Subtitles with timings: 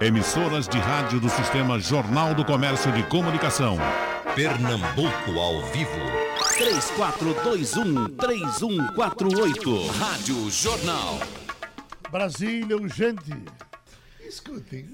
[0.00, 3.76] Emissoras de rádio do Sistema Jornal do Comércio de Comunicação.
[4.36, 5.90] Pernambuco ao vivo.
[8.16, 9.88] 3421-3148.
[9.98, 11.18] Rádio Jornal.
[12.10, 13.32] Brasília, urgente.
[14.20, 14.86] Escutem,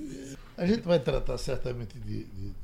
[0.56, 2.54] a gente vai tratar certamente de, de,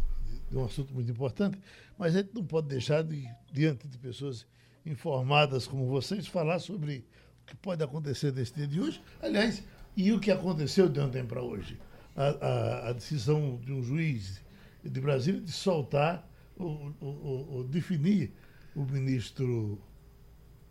[0.51, 1.59] de, um assunto muito importante,
[1.99, 4.47] mas a gente não pode deixar de, diante de pessoas
[4.87, 7.05] informadas como vocês, falar sobre
[7.43, 9.03] o que pode acontecer nesse dia de hoje.
[9.21, 9.63] Aliás,
[9.97, 11.79] e o que aconteceu de ontem para hoje.
[12.17, 14.43] A, a, a, decisão de um juiz
[14.85, 18.33] de Brasília de soltar, ou, definir
[18.75, 19.81] o ministro,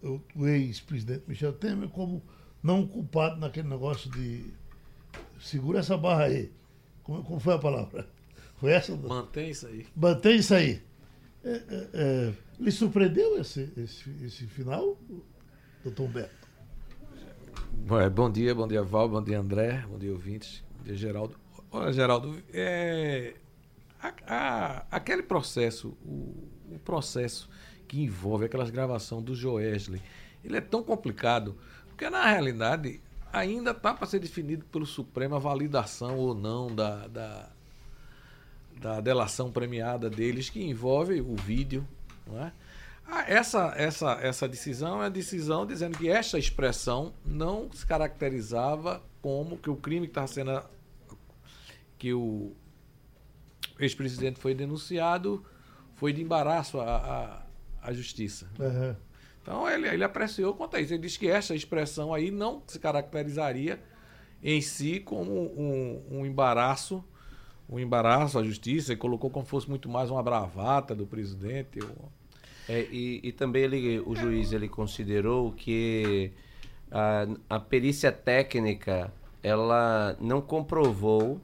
[0.04, 2.22] o, o ex-presidente Michel Temer como
[2.62, 4.54] não culpado naquele negócio de
[5.40, 6.52] segura essa barra aí.
[7.04, 8.08] Como, como foi a palavra?
[8.58, 8.96] Foi essa?
[8.96, 9.88] Mantém isso aí.
[9.96, 10.82] Mantém isso aí.
[11.44, 14.98] É, é, é, lhe surpreendeu esse, esse, esse final,
[15.84, 16.49] doutor Humberto?
[18.02, 21.36] É, bom dia, bom dia, Val, bom dia, André, bom dia, ouvintes, dia, Geraldo.
[21.72, 23.36] Olha, Geraldo, é,
[24.02, 27.49] a, a, aquele processo, o, o, processo
[27.88, 30.02] que envolve aquelas gravações do Joesley,
[30.44, 31.55] ele é tão complicado,
[31.88, 37.08] porque na realidade ainda está para ser definido pelo Supremo a validação ou não da,
[37.08, 37.49] da,
[38.80, 41.88] da delação premiada deles, que envolve o vídeo,
[42.26, 42.54] não é?
[43.12, 49.02] Ah, essa, essa, essa decisão é a decisão dizendo que esta expressão não se caracterizava
[49.21, 50.62] como que o crime que estava sendo.
[51.98, 52.53] que o
[53.79, 55.45] ex-presidente foi denunciado
[55.95, 56.95] foi de embaraço à,
[57.81, 58.49] à, à justiça.
[58.59, 58.95] Uhum.
[59.41, 60.93] Então ele, ele apreciou quanto a isso.
[60.93, 63.81] Ele disse que essa expressão aí não se caracterizaria
[64.44, 67.03] em si como um, um embaraço,
[67.67, 71.79] um embaraço à justiça, e colocou como fosse muito mais uma bravata do presidente.
[71.81, 72.12] Ou,
[72.67, 76.31] é, e, e, também ele, o juiz ele considerou que
[76.91, 81.40] a, a perícia técnica ela não comprovou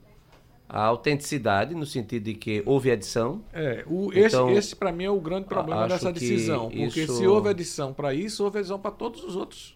[0.68, 3.42] a autenticidade no sentido de que houve edição.
[3.54, 7.18] É, o, então, esse, esse para mim é o grande problema dessa decisão, porque isso...
[7.18, 9.76] se houve edição para isso, houve edição para todos os outros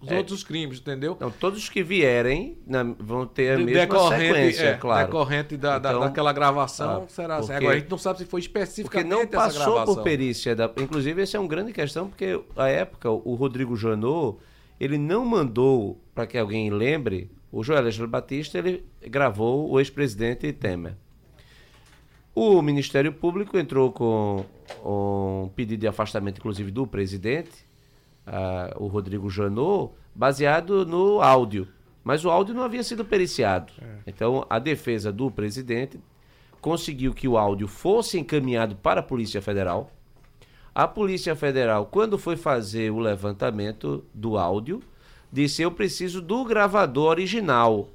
[0.00, 0.18] os é.
[0.18, 1.16] outros crimes, entendeu?
[1.18, 5.06] Não, todos que vierem na, vão ter a mesma decorrente, sequência, é, claro.
[5.06, 7.52] Decorrente da, então, da, daquela gravação ah, será assim.
[7.52, 10.54] Agora a gente não sabe se foi especificamente Porque não passou por perícia.
[10.54, 14.36] Da, inclusive, essa é uma grande questão, porque a época, o Rodrigo Janot,
[14.78, 20.52] ele não mandou, para que alguém lembre, o Joel Alexandre Batista, ele gravou o ex-presidente
[20.52, 20.96] Temer.
[22.34, 24.44] O Ministério Público entrou com
[24.84, 27.64] um pedido de afastamento, inclusive, do presidente,
[28.26, 31.66] uh, o Rodrigo Janot, baseado no áudio.
[32.04, 33.72] Mas o áudio não havia sido periciado.
[33.80, 33.98] É.
[34.06, 35.98] Então, a defesa do presidente
[36.60, 39.90] conseguiu que o áudio fosse encaminhado para a Polícia Federal.
[40.76, 44.82] A Polícia Federal, quando foi fazer o levantamento do áudio,
[45.32, 47.88] disse: Eu preciso do gravador original.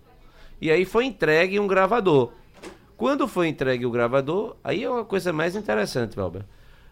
[0.60, 2.32] E aí foi entregue um gravador.
[2.98, 6.44] Quando foi entregue o gravador, aí é uma coisa mais interessante, Valber.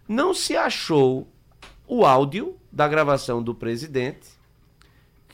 [0.07, 1.27] Não se achou
[1.87, 4.29] o áudio da gravação do presidente,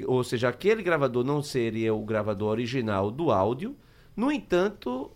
[0.05, 3.75] ou seja, aquele gravador não seria o gravador original do áudio.
[4.15, 5.11] No entanto,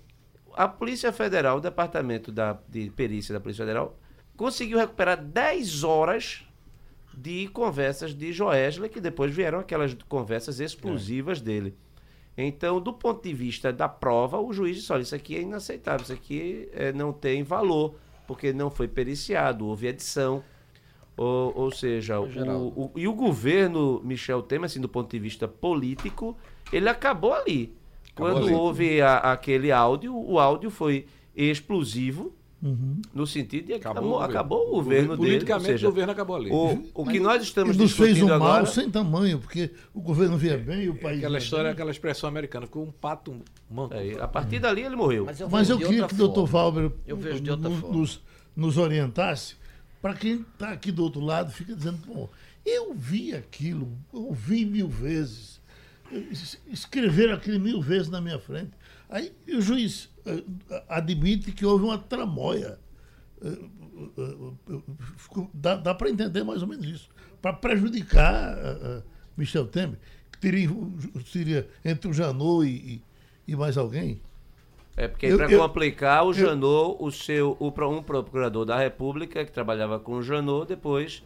[0.53, 3.97] a Polícia Federal, o Departamento da, de Perícia da Polícia Federal,
[4.39, 6.45] conseguiu recuperar 10 horas
[7.13, 11.43] de conversas de Joesley, que depois vieram aquelas conversas explosivas é.
[11.43, 11.75] dele.
[12.37, 16.03] Então, do ponto de vista da prova, o juiz disse: olha, isso aqui é inaceitável,
[16.03, 17.95] isso aqui é, não tem valor,
[18.25, 20.41] porque não foi periciado, houve edição.
[21.17, 25.49] Ou, ou seja, o, o, e o governo Michel Temer, assim, do ponto de vista
[25.49, 26.37] político,
[26.71, 27.75] ele acabou ali.
[28.13, 28.55] Acabou Quando ali.
[28.55, 33.01] houve a, aquele áudio, o áudio foi explosivo, Uhum.
[33.13, 35.29] No sentido de acabou, acabou o governo, dele.
[35.29, 36.51] Politicamente, seja, o governo acabou ali.
[36.51, 38.65] O, o que nós estamos e nos fez um mal agora...
[38.65, 41.19] sem tamanho, porque o governo via bem e o país.
[41.19, 41.73] Aquela história, bem.
[41.73, 43.33] aquela expressão americana, ficou um pato
[43.71, 43.93] manco.
[43.93, 45.25] É, a partir dali ele morreu.
[45.25, 46.91] Mas eu, Mas eu queria que o doutor Valber
[47.89, 48.21] nos,
[48.53, 49.55] nos orientasse
[50.01, 52.29] para quem está aqui do outro lado, fica dizendo, pô,
[52.65, 55.59] eu vi aquilo, ouvi mil vezes,
[56.67, 58.71] escreveram aquilo mil vezes na minha frente.
[59.09, 62.79] Aí o juiz uh, admite que houve uma tramóia.
[63.41, 64.55] Uh,
[65.35, 67.09] uh, dá, dá para entender mais ou menos isso.
[67.41, 68.57] Para prejudicar
[69.35, 69.97] Michel Temer,
[70.31, 70.69] que teria,
[71.31, 73.01] teria entre o Janot e,
[73.47, 74.21] e, mais alguém.
[74.97, 79.97] É porque para complicar, o Janot, o seu, o, um procurador da República que trabalhava
[79.97, 81.23] com o Janot, depois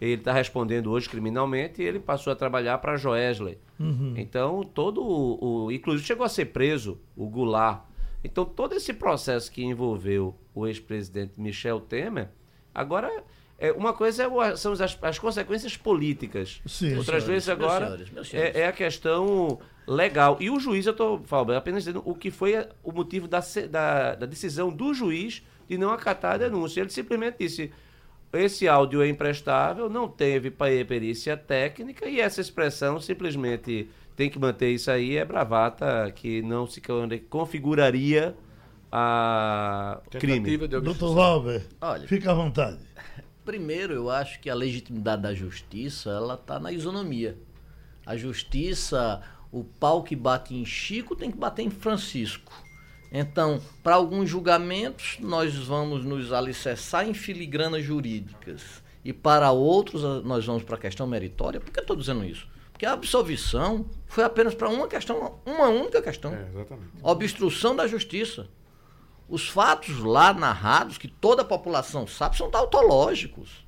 [0.00, 3.58] ele está respondendo hoje criminalmente e ele passou a trabalhar para Joesley.
[3.78, 4.14] Uhum.
[4.16, 7.84] Então, todo o, o, Inclusive chegou a ser preso o Goulart.
[8.22, 12.28] Então, todo esse processo que envolveu o ex-presidente Michel Temer,
[12.74, 13.10] agora.
[13.56, 16.60] É, uma coisa é, são as, as consequências políticas.
[16.66, 18.34] Sim, Outras senhores, vezes agora senhores, senhores.
[18.34, 20.36] É, é, a questão legal.
[20.40, 21.22] E o juiz, eu estou
[21.56, 25.90] apenas dizendo o que foi o motivo da, da, da decisão do juiz de não
[25.90, 26.80] acatar a denúncia.
[26.80, 27.72] Ele simplesmente disse:
[28.34, 34.70] esse áudio é imprestável, não teve perícia técnica e essa expressão simplesmente tem que manter
[34.70, 36.80] isso aí, é bravata que não se
[37.28, 38.36] configuraria
[38.90, 40.56] a crime.
[40.56, 42.78] Doutor Valber, Olha, fica à vontade.
[43.44, 47.36] Primeiro, eu acho que a legitimidade da justiça ela está na isonomia.
[48.06, 49.20] A justiça,
[49.52, 52.63] o pau que bate em Chico tem que bater em Francisco.
[53.16, 58.82] Então, para alguns julgamentos, nós vamos nos alicerçar em filigranas jurídicas.
[59.04, 61.60] E para outros, nós vamos para a questão meritória.
[61.60, 62.48] Por que eu estou dizendo isso?
[62.72, 66.34] Porque a absolvição foi apenas para uma questão, uma única questão.
[66.34, 66.88] É, exatamente.
[67.04, 68.48] Obstrução da justiça.
[69.28, 73.64] Os fatos lá narrados, que toda a população sabe, são tautológicos.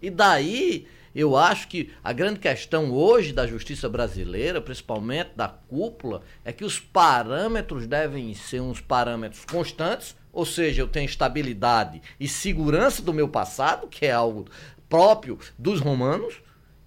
[0.00, 6.22] E daí eu acho que a grande questão hoje da justiça brasileira, principalmente da cúpula,
[6.44, 12.26] é que os parâmetros devem ser uns parâmetros constantes, ou seja, eu tenho estabilidade e
[12.26, 14.46] segurança do meu passado, que é algo
[14.88, 16.34] próprio dos romanos,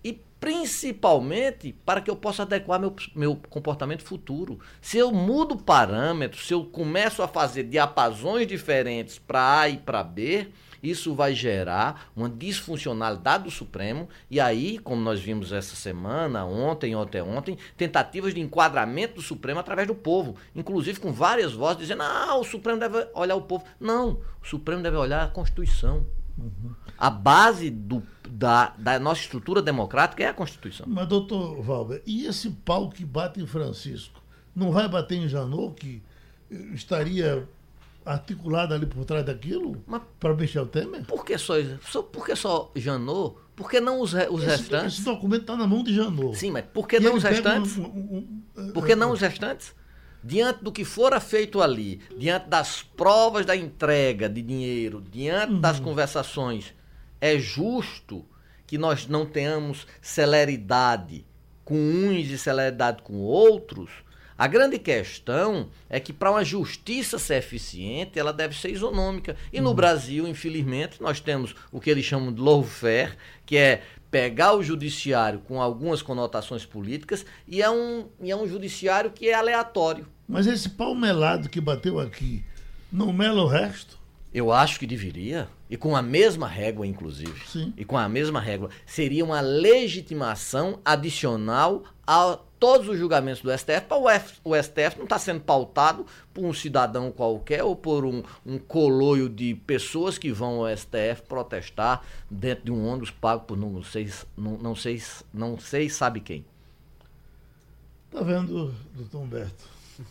[0.03, 4.59] e principalmente para que eu possa adequar meu, meu comportamento futuro.
[4.81, 10.03] Se eu mudo parâmetros, se eu começo a fazer diapasões diferentes para A e para
[10.03, 10.47] B,
[10.81, 16.95] isso vai gerar uma disfuncionalidade do Supremo e aí, como nós vimos essa semana, ontem,
[16.95, 22.03] ontem, ontem, tentativas de enquadramento do Supremo através do povo, inclusive com várias vozes dizendo:
[22.03, 23.65] "Ah, o Supremo deve olhar o povo".
[23.79, 26.05] Não, o Supremo deve olhar a Constituição.
[26.37, 26.75] Uhum.
[26.97, 30.85] A base do, da, da, nossa estrutura democrática é a Constituição.
[30.87, 34.21] Mas, doutor Valber, e esse pau que bate em Francisco?
[34.55, 36.03] Não vai bater em Janot, que
[36.73, 37.47] estaria
[38.07, 39.83] articulada ali por trás daquilo
[40.19, 41.05] para Michel Temer?
[41.05, 43.35] Por que só, só, por que só Janot?
[43.55, 44.93] Por que não os, os esse, restantes?
[44.95, 46.37] Esse documento está na mão de Janot.
[46.37, 47.77] Sim, mas por que e não os restantes?
[47.77, 49.75] Um, um, um, por que não os restantes?
[50.23, 55.61] Diante do que fora feito ali, diante das provas da entrega de dinheiro, diante uhum.
[55.61, 56.73] das conversações,
[57.19, 58.25] é justo
[58.65, 61.25] que nós não tenhamos celeridade
[61.63, 63.89] com uns e celeridade com outros?
[64.37, 69.35] A grande questão é que para uma justiça ser eficiente, ela deve ser isonômica.
[69.51, 69.75] E no uhum.
[69.75, 73.81] Brasil, infelizmente, nós temos o que eles chamam de lawfare, que é
[74.11, 79.27] pegar o judiciário com algumas conotações políticas e é um, e é um judiciário que
[79.27, 80.07] é aleatório.
[80.27, 82.43] Mas esse pau melado que bateu aqui,
[82.91, 83.97] não mela o resto?
[84.33, 85.47] Eu acho que deveria.
[85.69, 87.41] E com a mesma régua, inclusive.
[87.47, 87.73] Sim.
[87.75, 88.69] E com a mesma régua.
[88.85, 93.85] Seria uma legitimação adicional a todos os julgamentos do STF,
[94.43, 99.29] o, STF não está sendo pautado por um cidadão qualquer ou por um, um coloio
[99.29, 104.11] de pessoas que vão ao STF protestar dentro de um ônibus pago por não sei,
[104.35, 105.01] não, não sei,
[105.33, 106.45] não sei sabe quem.
[108.07, 109.77] Está vendo, doutor Humberto?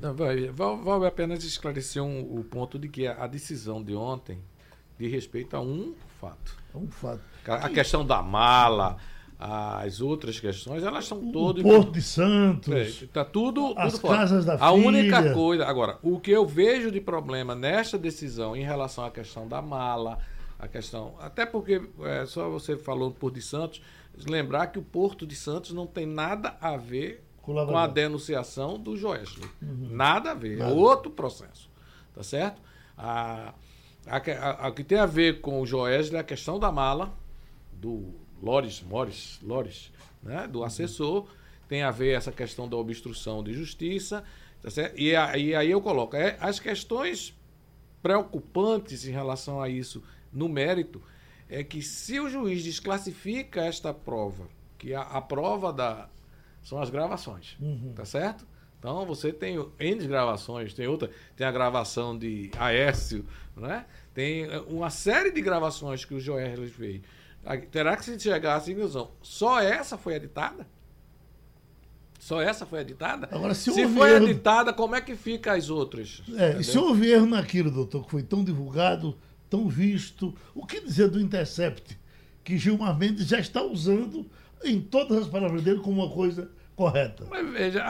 [0.00, 4.38] Não, vai, vale apenas esclarecer um, o ponto de que a, a decisão de ontem
[4.98, 6.56] de respeito a um fato.
[6.74, 7.20] Um fato.
[7.46, 8.96] A, a questão da mala,
[9.38, 11.62] as outras questões, elas são todas.
[11.62, 13.02] O Porto de Santos.
[13.02, 14.18] Está é, tudo, tudo As fora.
[14.18, 14.70] casas da A filha.
[14.72, 15.66] única coisa.
[15.66, 20.18] Agora, o que eu vejo de problema nesta decisão em relação à questão da mala,
[20.58, 21.14] a questão.
[21.20, 23.82] Até porque, é, só você falou do Porto de Santos,
[24.26, 28.78] lembrar que o Porto de Santos não tem nada a ver com, com a denunciação
[28.78, 29.48] do Joesley.
[29.60, 29.88] Uhum.
[29.90, 30.56] Nada a ver.
[30.56, 30.70] Nada.
[30.70, 31.68] É outro processo.
[32.14, 32.62] Tá certo?
[32.96, 33.52] A,
[34.06, 37.12] a, a, a, que tem a ver com o Joesley é a questão da mala,
[37.70, 41.28] do Loris, Morris, Loris, né, do assessor,
[41.68, 44.24] tem a ver essa questão da obstrução de justiça,
[44.62, 44.98] tá certo?
[44.98, 47.34] E, aí, eu coloco é, as questões
[48.02, 50.02] preocupantes em relação a isso
[50.32, 51.02] no mérito
[51.48, 56.08] é que se o juiz desclassifica esta prova, que a, a prova da
[56.62, 57.92] são as gravações, uhum.
[57.94, 58.44] tá certo?
[58.78, 63.24] Então você tem N gravações, tem outra, tem a gravação de Aécio,
[63.56, 63.86] né?
[64.12, 67.02] Tem eh, uma série de gravações que o Joel fez.
[67.70, 70.66] Terá que se chegar assim, Nilson, só essa foi editada?
[72.18, 73.28] Só essa foi editada?
[73.30, 74.26] Agora, se, se foi erro...
[74.26, 76.22] editada, como é que fica as outras?
[76.36, 79.16] É, se houve erro naquilo, doutor, que foi tão divulgado,
[79.48, 81.96] tão visto, o que dizer do Intercept,
[82.42, 84.28] que Gilmar Mendes já está usando
[84.64, 87.26] em todas as palavras dele como uma coisa correta?
[87.30, 87.84] Mas veja,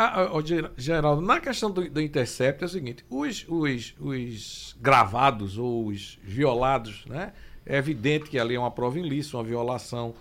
[0.76, 6.18] Geraldo, na questão do, do Intercept é o seguinte: os, os, os gravados ou os
[6.22, 7.32] violados, né?
[7.66, 10.14] É evidente que ali é uma prova ilícita, uma violação,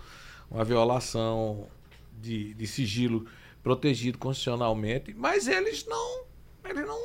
[0.50, 1.68] uma violação
[2.20, 3.26] de, de sigilo
[3.62, 6.24] protegido constitucionalmente, mas eles não,
[6.64, 6.98] eles não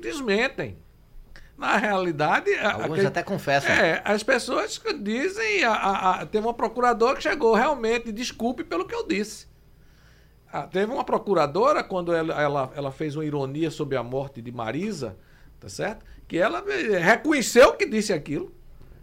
[0.00, 0.76] desmentem.
[1.56, 2.52] Na realidade.
[2.56, 3.70] Alguns aquele, até confessam.
[3.70, 5.62] É, as pessoas dizem.
[5.62, 9.46] A, a, a, teve uma procuradora que chegou realmente, desculpe pelo que eu disse.
[10.52, 14.50] Ah, teve uma procuradora, quando ela, ela, ela fez uma ironia sobre a morte de
[14.50, 15.16] Marisa,
[15.60, 16.04] tá certo?
[16.26, 18.52] Que ela eh, reconheceu que disse aquilo.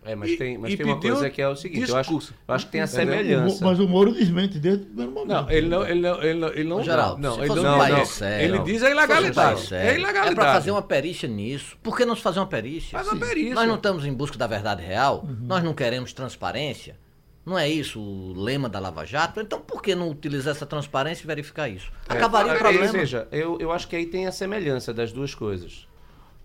[0.03, 2.11] É, mas E- tem, mas tem uma coisa que é o seguinte, eu acho,
[2.47, 3.63] eu acho que tem a semelhança.
[3.63, 5.27] Mas o Moro desmente desde o primeiro momento.
[5.29, 5.85] Não, ele não.
[5.85, 8.05] Ele não, ele não, ele não, Geraldo, não, se ele não, um país não.
[8.05, 9.55] sério, ele diz a um ilegalidade.
[9.55, 10.31] país É ilegalidade.
[10.31, 11.77] É para fazer uma perícia nisso.
[11.83, 12.97] Por que não se fazer uma perícia?
[12.97, 13.53] Faz uma perícia.
[13.53, 15.23] Nós não estamos em busca da verdade real?
[15.23, 15.37] Uhum.
[15.41, 16.95] Nós não queremos transparência?
[17.45, 19.39] Não é isso o lema da Lava Jato?
[19.39, 21.91] Então por que não utilizar essa transparência e verificar isso?
[22.09, 22.91] Acabaria É, o problema.
[22.91, 25.87] Veja, eu, eu acho que aí tem a semelhança das duas coisas.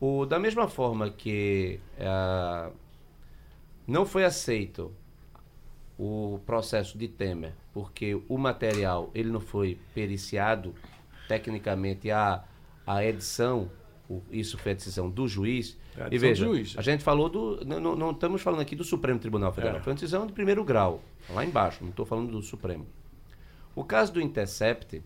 [0.01, 2.71] O, da mesma forma que ah,
[3.87, 4.93] não foi aceito
[5.99, 10.75] o processo de Temer, porque o material ele não foi periciado
[11.29, 12.45] tecnicamente a,
[12.87, 13.71] a edição,
[14.09, 15.77] o- isso foi a decisão do juiz.
[15.97, 16.75] É e veja, do juiz.
[16.77, 17.65] a gente falou do.
[17.65, 19.81] Não, não- não estamos falando aqui do Supremo Tribunal Federal, É.
[19.81, 22.87] foi uma decisão de primeiro grau, lá embaixo, não estou falando do Supremo.
[23.75, 25.03] O caso do Intercept,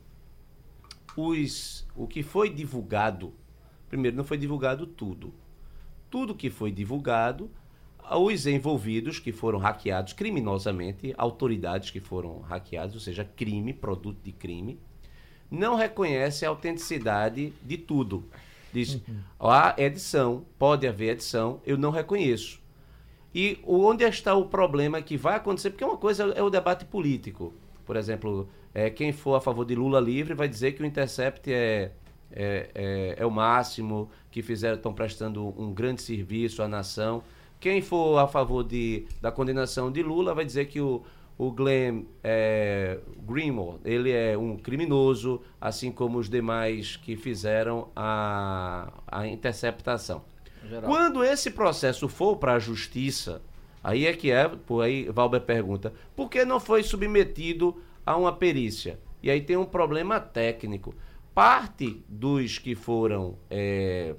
[1.16, 3.32] os, o que foi divulgado,
[3.88, 5.32] primeiro, não foi divulgado tudo.
[6.10, 7.50] Tudo que foi divulgado,
[8.18, 14.32] os envolvidos que foram hackeados criminosamente, autoridades que foram hackeadas, ou seja, crime, produto de
[14.32, 14.78] crime,
[15.50, 18.24] não reconhece a autenticidade de tudo.
[18.72, 19.00] Diz,
[19.38, 22.60] há edição, pode haver edição, eu não reconheço.
[23.34, 25.70] E onde está o problema que vai acontecer?
[25.70, 27.52] Porque uma coisa é o debate político.
[27.84, 31.52] Por exemplo, é, quem for a favor de Lula livre vai dizer que o Intercept
[31.52, 31.92] é,
[32.30, 37.22] é, é, é o máximo, que fizeram, estão prestando um grande serviço à nação.
[37.60, 41.02] Quem for a favor de, da condenação de Lula vai dizer que o,
[41.36, 48.90] o Glenn é, Greenwald, ele é um criminoso, assim como os demais que fizeram a,
[49.06, 50.24] a interceptação.
[50.66, 50.86] Geraldo.
[50.86, 53.42] Quando esse processo for para a justiça,
[53.84, 57.76] aí é que é, por aí Valber pergunta, por que não foi submetido
[58.06, 58.98] a uma perícia?
[59.22, 60.94] E aí tem um problema técnico.
[61.34, 64.14] Parte dos que foram é,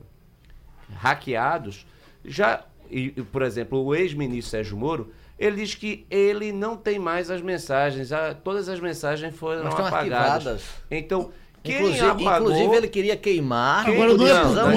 [0.93, 1.85] hackeados,
[2.23, 7.31] já, e, por exemplo, o ex-ministro Sérgio Moro, ele diz que ele não tem mais
[7.31, 10.27] as mensagens, a- todas as mensagens foram Mas estão apagadas.
[10.31, 10.63] arquivadas.
[10.89, 11.31] Então,
[11.63, 12.51] quem Inclusive, apagou...
[12.51, 14.69] inclusive, ele queria queimar Quem- Agora, não é, Não, por, não, não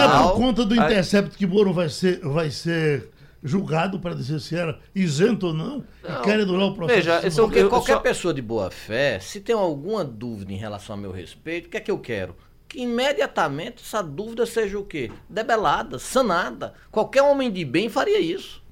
[0.00, 3.10] é por conta do Aí- Intercept que Moro vai ser, vai ser
[3.44, 6.20] julgado para dizer se era isento ou não, Não.
[6.20, 6.96] e querem anular o processo.
[6.98, 7.30] Veja, é.
[7.30, 10.94] Porque Eu- eu qualquer só- pessoa de boa fé, se tem alguma dúvida em relação
[10.94, 12.34] ao meu respeito, o que é que eu quero?
[12.72, 15.10] Que imediatamente essa dúvida seja o quê?
[15.28, 16.72] Debelada, sanada.
[16.90, 18.62] Qualquer homem de bem faria isso.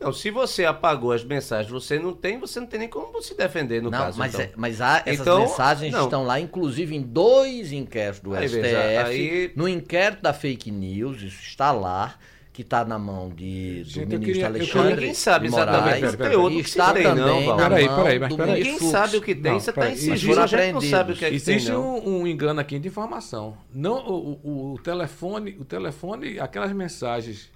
[0.00, 3.34] Não, se você apagou as mensagens, você não tem, você não tem nem como se
[3.36, 4.18] defender no não, caso.
[4.18, 4.46] mas, então.
[4.46, 6.04] é- mas há, essas Então, mensagens não.
[6.04, 8.62] estão lá, inclusive em dois inquéritos do Aí, STF.
[8.62, 12.14] veja, aí- No inquérito da fake news, isso está lá,
[12.52, 15.46] que está na mão de, do Gente, eu ministro queria- eu Alexandre queria- Ninguém sabe
[15.46, 18.36] exatamente Moraes, conteúdo e que está tem, também não, na Peraí, mão peraí, mas do
[18.36, 18.52] peraí.
[18.52, 21.16] ministro Ninguém sabe o que tem, Não, você está foram a gente não sabe o
[21.16, 21.98] que é que tem, Existe não.
[21.98, 23.56] um, um engano aqui de informação.
[23.74, 27.50] Não, o, o- o telefone, o telefone, aquelas mensagens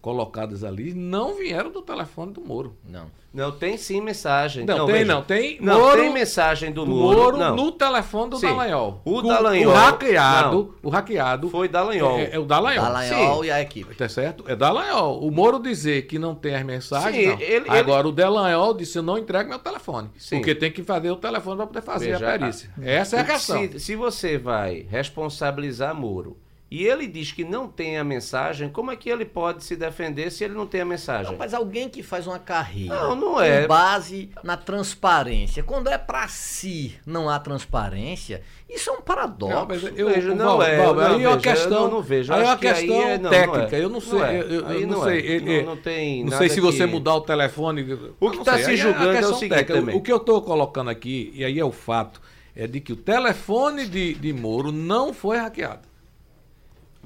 [0.00, 2.76] colocadas ali não vieram do telefone do Moro.
[2.88, 3.06] Não.
[3.34, 4.64] Não, tem sim mensagem.
[4.64, 5.04] Não, tem veja.
[5.14, 5.22] não.
[5.22, 7.18] Tem Não, Moro- tem mensagem do Do Moro.
[7.18, 7.54] Moro não.
[7.54, 8.46] no telefone do Sim.
[8.46, 9.02] Dallagnol.
[9.04, 12.18] O Com- Dallagnol- O hackeado, o hackeado Foi Dallagnol.
[12.18, 12.86] É, é o Dallagnol.
[12.86, 13.46] Dallagnol Sim.
[13.46, 13.94] e a equipe.
[13.94, 14.44] Tá certo?
[14.48, 15.20] É Dallagnol.
[15.22, 17.40] O Moro dizer que não tem as mensagens, Sim, não.
[17.40, 20.08] ele- Agora o Dallagnol disse, eu não entrego meu telefone.
[20.16, 20.36] Sim.
[20.38, 22.70] Porque tem que fazer o telefone para poder fazer Veja, a perícia.
[22.82, 23.58] Essa é a questão.
[23.72, 26.36] Se, se você vai responsabilizar Moro
[26.70, 30.30] e ele diz que não tem a mensagem, como é que ele pode se defender
[30.30, 31.32] se ele não tem a mensagem?
[31.32, 33.62] Não, mas alguém que faz uma carreira Não, não é.
[33.62, 39.54] com base na transparência, quando é pra si não há transparência, isso é um paradoxo.
[39.54, 41.40] Não, mas eu, Veja, o não Val- é, Val, não, aí é uma veja, eu
[41.54, 43.76] questão, não- vejo, aí é uma que aí questão é- não, não técnica.
[43.76, 43.84] é.
[43.84, 44.36] Eu não sei, Não é.
[44.38, 45.18] eu, eu- eu não, não sei.
[45.18, 45.26] é.
[45.26, 47.98] ele- Não- não tem não nada sei se você que- mudar o telefone.
[48.20, 49.80] O que tá sei, se julgando é o questão seguinte técnica.
[49.80, 49.96] também.
[49.96, 52.20] O que eu estou colocando aqui, e aí é o fato,
[52.54, 55.87] é de que o telefone de, de Moro não foi hackeado.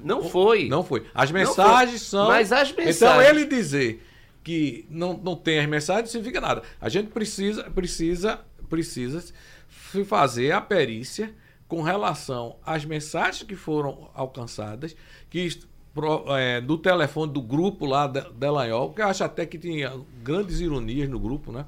[0.03, 0.67] Não foi.
[0.67, 1.05] Não foi.
[1.13, 2.27] As mensagens são.
[2.27, 4.05] Mas as Então mensagens- ele dizer
[4.43, 6.63] que não, não tem as mensagens não significa nada.
[6.81, 9.23] A gente precisa, precisa, precisa
[9.91, 11.33] se fazer a perícia
[11.67, 14.95] com relação às mensagens que foram alcançadas,
[15.29, 15.47] que
[16.37, 19.93] é, do telefone do grupo lá da Delanhol, que eu acho até que tinha
[20.23, 21.65] grandes ironias no grupo, né?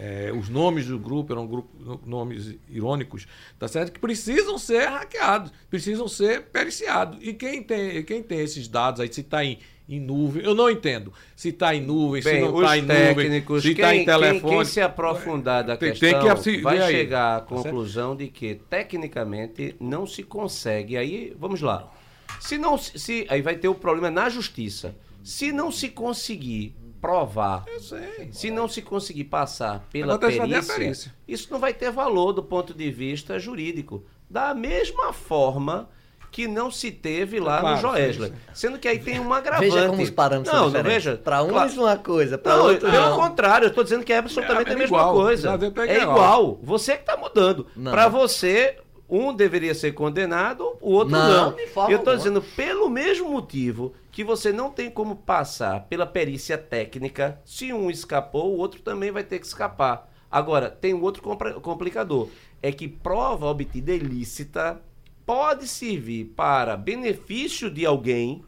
[0.00, 3.26] É, os nomes do grupo eram grupo, nomes irônicos,
[3.58, 3.90] tá certo?
[3.90, 7.18] Que precisam ser hackeados, precisam ser periciados.
[7.20, 10.70] E quem tem, quem tem esses dados aí, se está em, em nuvem, eu não
[10.70, 11.12] entendo.
[11.34, 13.96] Se está em nuvem, se Bem, não os está em nuvem, se quem, está em
[13.98, 14.56] quem- telefone.
[14.56, 16.92] quem se aprofundar da Tem- questão tem que se- vai ver aí.
[16.94, 20.96] chegar à Tá conclusão de que tecnicamente não se consegue.
[20.96, 21.92] Aí, vamos lá.
[22.40, 24.94] Se não, se aí vai ter o problema na justiça.
[25.24, 27.64] Se não se conseguir provar,
[28.32, 31.14] se não se conseguir passar pela a perícia, perícia.
[31.26, 34.04] isso não vai ter valor do ponto de vista jurídico.
[34.28, 35.88] Da mesma forma
[36.30, 38.28] que não se teve lá Claro, no Joesley.
[38.30, 39.70] sim, Sendo que aí tem um agravante.
[39.70, 41.16] Veja como os parâmetros não, são veja.
[41.16, 41.72] Para uns Claro.
[41.80, 44.76] uma coisa, para Não, outros pelo contrário, eu estou dizendo que é absolutamente É, a
[44.76, 45.14] é mesma igual.
[45.14, 45.58] coisa.
[45.88, 46.58] É igual.
[46.62, 47.66] Você que está mudando.
[47.90, 48.76] Para você,
[49.08, 51.90] um deveria ser condenado, o outro Não, não.
[51.90, 57.40] Eu estou dizendo pelo mesmo motivo que você não tem como passar pela perícia técnica.
[57.44, 60.12] Se um escapou, o outro também vai ter que escapar.
[60.28, 61.22] Agora, tem um outro
[61.62, 62.28] complicador.
[62.60, 64.82] É que prova obtida ilícita
[65.24, 68.42] pode servir para benefício de alguém,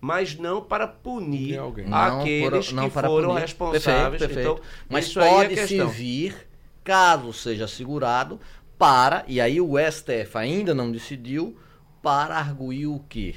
[0.00, 1.58] mas não para punir.
[1.86, 3.40] Não aqueles por- não que para foram punir.
[3.42, 4.18] responsáveis.
[4.22, 4.62] Perfeito, perfeito.
[4.62, 5.66] Então, Mas isso aí é pode questão.
[5.90, 6.48] servir,
[6.82, 8.40] caso seja segurado,
[8.78, 11.54] para, e aí o STF ainda não decidiu,
[12.00, 13.34] para arguir o quê?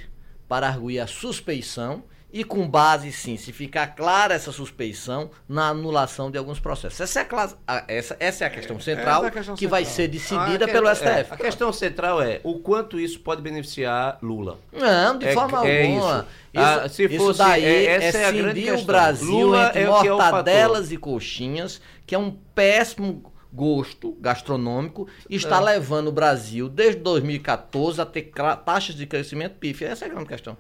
[0.54, 6.30] Para arguir a suspeição e com base, sim, se ficar clara essa suspeição, na anulação
[6.30, 7.02] de alguns processos.
[7.02, 9.56] Essa é a, clas- a- essa, essa é a questão central essa é a questão
[9.56, 9.96] que vai central.
[9.96, 11.34] ser decidida Ah, pelo é, STF.
[11.34, 14.60] a questão central é o quanto isso pode beneficiar Lula.
[14.72, 16.20] Não, de É- forma é alguma.
[16.20, 16.28] isso.
[16.56, 18.84] Ah, se isso fosse- daí é- é, é o.
[18.86, 23.33] Brasil Lula entre é o que é o mortadelas e coxinhas, que é um péssimo
[23.54, 25.64] gosto gastronômico, e está É.
[25.64, 28.32] levando o Brasil, desde 2014, a ter
[28.66, 29.88] taxas de crescimento pífia.
[29.90, 30.58] Essa é a grande questão.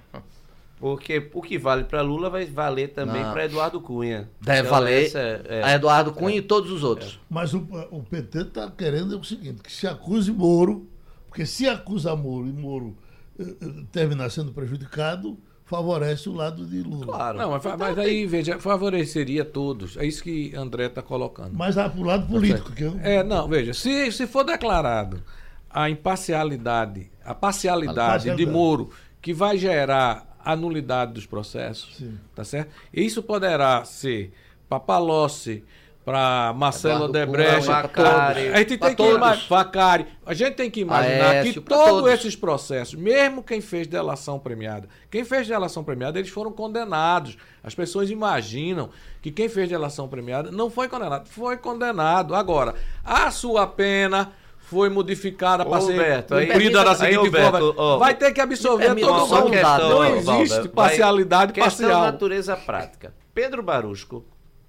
[0.80, 4.30] Porque o que vale para Lula vai valer também para Eduardo Cunha.
[4.42, 5.64] Deve Então, valer essa é- é.
[5.64, 7.20] a Eduardo Cunha e todos os outros.
[7.30, 7.60] Mas o,
[7.90, 10.88] o PT está querendo o seguinte, que se acuse Moro,
[11.30, 12.98] porque se acusa Moro e Moro
[13.40, 15.38] eh, eh, terminar sendo prejudicado,
[15.74, 17.06] favorece o lado de Lula.
[17.08, 17.38] Claro.
[17.39, 19.98] Não, mas, mas aí, veja, favoreceria todos.
[19.98, 21.51] É isso que André está colocando.
[21.53, 25.24] Mas para o lado político, que eu, É, não, veja, se, se for declarado
[25.70, 28.46] a imparcialidade, a parcialidade Parcialidade.
[28.46, 32.20] de Moro, que vai gerar a nulidade dos processos, Sim.
[32.36, 32.70] tá certo?
[32.94, 34.32] Isso poderá ser
[34.70, 35.63] para Palocci,
[36.06, 38.50] para Marcelo Odebrecht, Facari.
[38.50, 42.12] A gente tem que Facari, a gente tem que imaginar Aécio, que todos todos.
[42.12, 47.38] esses processos, mesmo quem fez delação premiada, quem fez delação premiada, eles foram condenados.
[47.64, 48.89] As pessoas imaginam
[49.22, 52.36] que quem fez delação premiada não foi condenado, foi condenado.
[52.36, 57.74] Agora, a sua pena foi modificada para ser cumprida da aí, seguinte forma.
[57.78, 59.52] ó, vai ter que absorver permita todo mundo.
[59.52, 62.02] dado, Não Valber, existe Vai- parcialidade questão parcial.
[62.02, 63.13] natureza prática.
[63.34, 64.26] Pedro Barusco,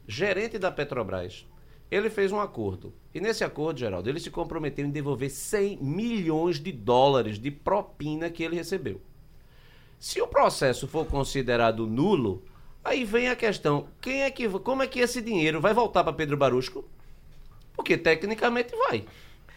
[0.06, 1.46] gerente da Petrobras,
[1.90, 2.92] ele fez um acordo.
[3.14, 8.30] E nesse acordo, Geraldo, ele se comprometeu em devolver 100 milhões de dólares de propina
[8.30, 9.00] que ele recebeu.
[9.98, 12.42] Se o processo for considerado nulo,
[12.84, 16.12] aí vem a questão, quem é que, como é que esse dinheiro vai voltar para
[16.12, 16.84] Pedro Barusco?
[17.74, 19.04] Porque tecnicamente vai.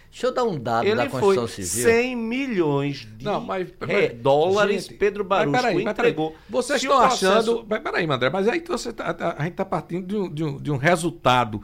[0.10, 1.90] Deixa eu dar um dado da Ele foi Constituição Civil.
[1.92, 6.30] 100 milhões de Não, mas peraí, dólares gente, Pedro mas Barusco peraí, mas entregou.
[6.32, 6.44] peraí.
[6.50, 7.66] Vocês estão processo- achando.
[7.70, 10.44] Mas peraí, André, mas aí você tá- tá- a gente está partindo de um, de,
[10.44, 11.62] um, de um resultado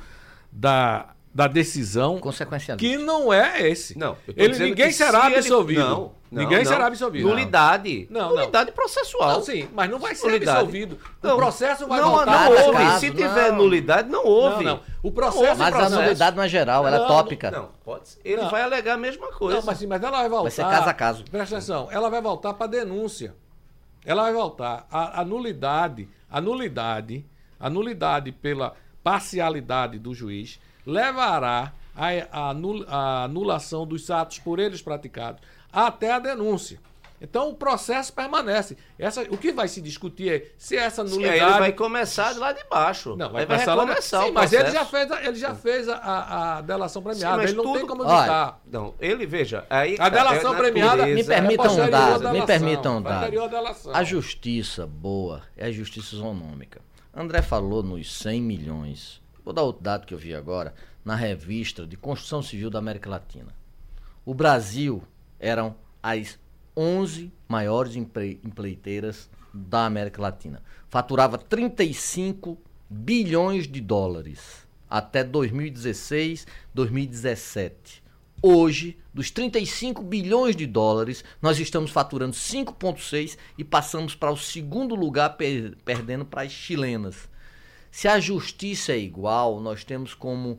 [0.51, 2.77] da, da decisão Consequencialista.
[2.77, 3.97] que não é esse.
[3.97, 5.79] Não, ele, ninguém será se ele- absolvido.
[5.79, 6.65] Não, não, ninguém não.
[6.65, 7.27] será absolvido.
[7.27, 8.07] Nulidade.
[8.11, 8.35] Não, não.
[8.35, 9.33] Nulidade processual.
[9.33, 10.57] Não, sim, mas não vai ser Nulidade.
[10.59, 10.99] absolvido.
[11.23, 12.25] Não, o processo vai não, voltar.
[12.49, 12.77] Não, houve.
[12.77, 13.15] caso, Se não.
[13.15, 14.63] tiver nulidade, não houve.
[14.63, 14.81] Não, não.
[15.01, 15.39] O processo.
[15.43, 16.01] houve Mas a processo.
[16.01, 17.49] nulidade não é geral, ela é Não, tópica.
[17.51, 18.21] Não, pode ser.
[18.23, 18.49] Ele Não.
[18.51, 19.57] vai alegar a mesma coisa.
[19.57, 20.51] Não, mas, sim, mas ela vai voltar.
[20.51, 21.23] ser caso a caso.
[21.25, 23.33] Presta atenção, ela vai voltar para denúncia.
[24.05, 24.85] Ela vai voltar.
[24.91, 27.25] A, a nulidade, a nulidade,
[27.59, 34.59] a nulidade pela parcialidade do juiz levará a, a anul- a anulação dos atos por
[34.59, 35.41] eles praticados
[35.71, 36.79] até a denúncia.
[37.21, 38.75] Então o processo permanece.
[38.99, 41.39] Essa, o que vai se discutir é se essa Sim, nulidade.
[41.39, 43.11] aí ele vai começar de lá de baixo.
[43.15, 43.83] Não, vai vai começar lá.
[43.85, 47.01] recomeçar Sim, o mas ele já fez, a, ele já fez a, a- a delação
[47.01, 47.37] premiada.
[47.37, 48.61] mas ele não tem tudo- como Olha, evitar.
[48.69, 49.95] Não, ele, veja, aí...
[49.99, 51.05] A delação é premiada.
[51.05, 53.91] Me permita é um dado, à me delação, permita um à dado.
[53.93, 56.81] A justiça boa é a justiça isonômica.
[57.15, 59.22] André falou nos 100 milhões.
[59.43, 63.09] Vou dar outro dado que eu vi agora na revista de Construção Civil da América
[63.09, 63.53] Latina.
[64.25, 65.03] O Brasil
[65.39, 66.39] eram as
[66.75, 70.61] 11 maiores empre- empreiteiras da América Latina.
[70.89, 72.57] Faturava 35
[72.89, 78.01] bilhões de dólares até 2016, 2017.
[78.41, 84.95] Hoje, dos 35 bilhões de dólares, nós estamos faturando 5,6 e passamos para o segundo
[84.95, 87.29] lugar, per- perdendo para as chilenas.
[87.93, 90.57] Se a justiça é igual, nós temos como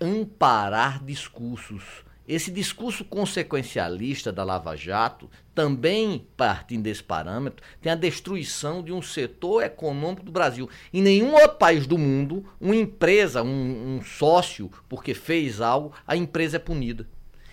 [0.00, 1.84] amparar discursos.
[2.26, 9.02] Esse discurso consequencialista da Lava Jato, também partindo desse parâmetro, tem a destruição de um
[9.02, 10.70] setor econômico do Brasil.
[10.90, 16.16] Em nenhum outro país do mundo, uma empresa, um, um sócio, porque fez algo, a
[16.16, 17.06] empresa é punida.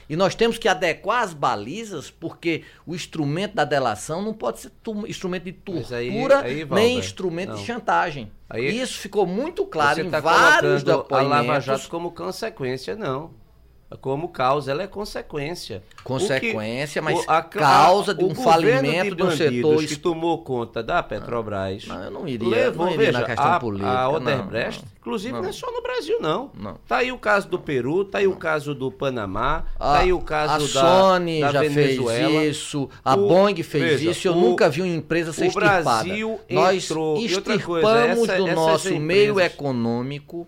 [0.10, 4.72] E nós temos que adequar as balizas, porque o instrumento da delação não pode ser
[5.08, 5.98] instrumento de tortura,
[6.40, 7.56] aí, aí, nem instrumento não.
[7.58, 8.32] de chantagem.
[8.50, 11.18] Aí, Isso ficou muito claro em tá vários depoimentos.
[11.18, 13.47] a Lava Jato como consequência, não
[13.96, 15.82] como causa, ela é consequência.
[16.04, 20.84] Consequência, que, mas a, causa de um falimento de, de um setor que tomou conta
[20.84, 21.88] da Petrobras.
[21.88, 23.90] Não, eu não iria, levou, não iria veja, na questão a, política.
[23.90, 25.42] A Odebrecht, não, inclusive, não.
[25.42, 25.50] não.
[25.50, 26.52] é só no Brasil, não.
[26.54, 26.76] não.
[26.86, 30.12] Tá aí o caso do Peru, tá aí o caso do Panamá, a, tá aí
[30.12, 32.42] o caso a da Sony da já Venezuela.
[32.42, 35.50] fez isso, a o, Boeing fez veja, isso, eu o, nunca vi uma empresa ser
[35.50, 40.46] o Brasil Nós entrou, extirpamos coisa, essa, do nosso meio econômico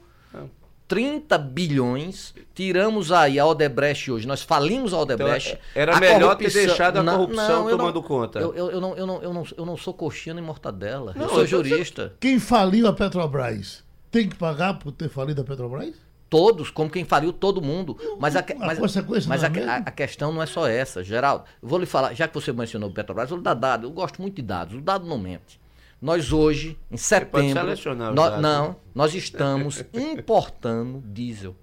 [0.89, 5.51] 30 bilhões, tiramos aí a Odebrecht hoje, nós falimos a Odebrecht.
[5.51, 8.39] Então, era a melhor ter deixado a corrupção não, tomando não, conta.
[8.39, 11.25] Eu, eu, eu, não, eu, não, eu, não, eu não sou coxinha nem mortadela, não,
[11.25, 12.13] eu sou jurista.
[12.19, 15.93] Quem faliu a Petrobras tem que pagar por ter falido a Petrobras?
[16.27, 17.95] Todos, como quem faliu todo mundo.
[18.19, 18.79] Mas a, mas,
[19.27, 21.45] mas a, a, a, questão não é só essa, Geraldo.
[21.61, 23.85] Eu vou lhe falar, já que você mencionou o Petrobras, eu vou dar dado.
[23.85, 24.75] Eu gosto muito de dados.
[24.75, 25.59] O dado não mente.
[26.01, 27.67] Nós hoje, em setembro,
[28.13, 31.55] nós, não, nós estamos importando diesel.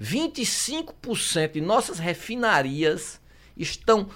[0.00, 3.20] 25% de nossas refinarias
[3.56, 4.08] estão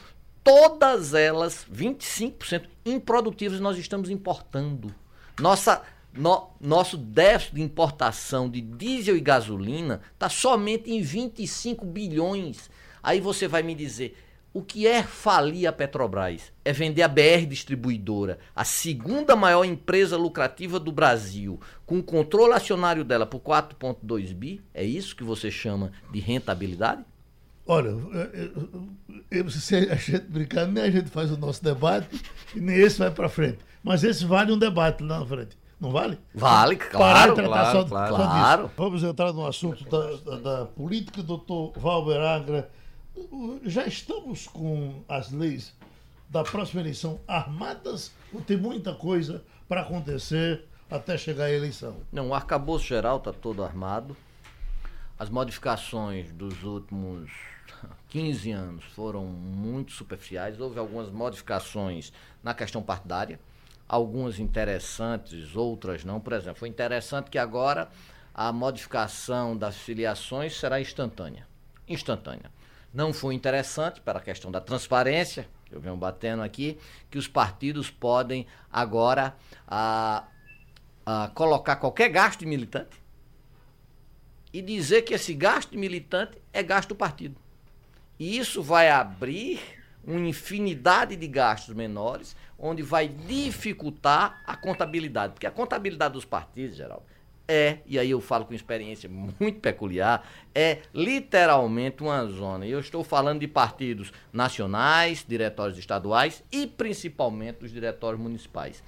[0.42, 4.94] todas elas, 25% improdutivas, nós estamos importando.
[5.38, 12.70] Nossa, no, nosso déficit de importação de diesel e gasolina está somente em 25 bilhões.
[13.02, 14.16] Aí você vai me dizer,
[14.52, 16.52] o que é falir a Petrobras?
[16.64, 22.52] É vender a BR Distribuidora, a segunda maior empresa lucrativa do Brasil, com o controle
[22.52, 24.60] acionário dela por 4,2 bi?
[24.74, 27.04] É isso que você chama de rentabilidade?
[27.64, 27.94] Olha,
[29.30, 32.20] eu, se a gente brincar, nem a gente faz o nosso debate
[32.52, 33.58] e nem esse vai para frente.
[33.84, 35.56] Mas esse vale um debate lá na frente.
[35.80, 36.18] Não vale?
[36.34, 37.36] Vale, claro.
[37.36, 38.70] Parar claro, só, claro, só claro.
[38.76, 42.68] Vamos entrar no assunto da, da, da política, doutor Valber Angra
[43.64, 45.74] já estamos com as leis
[46.28, 51.96] da próxima eleição armadas ou tem muita coisa para acontecer até chegar à eleição?
[52.12, 54.16] Não, o arcabouço geral está todo armado.
[55.18, 57.30] As modificações dos últimos
[58.08, 60.60] 15 anos foram muito superficiais.
[60.60, 63.38] Houve algumas modificações na questão partidária,
[63.88, 66.20] algumas interessantes, outras não.
[66.20, 67.88] Por exemplo, foi interessante que agora
[68.34, 71.46] a modificação das filiações será instantânea.
[71.88, 72.50] Instantânea.
[72.92, 77.28] Não foi interessante para a questão da transparência, que eu venho batendo aqui, que os
[77.28, 80.24] partidos podem agora a,
[81.06, 83.00] a colocar qualquer gasto de militante
[84.52, 87.36] e dizer que esse gasto de militante é gasto do partido.
[88.18, 89.60] E isso vai abrir
[90.04, 95.34] uma infinidade de gastos menores, onde vai dificultar a contabilidade.
[95.34, 97.04] Porque a contabilidade dos partidos, Geraldo,
[97.52, 102.64] é, e aí eu falo com experiência muito peculiar, é literalmente uma zona.
[102.64, 108.84] E eu estou falando de partidos nacionais, diretórios estaduais e principalmente os diretórios municipais.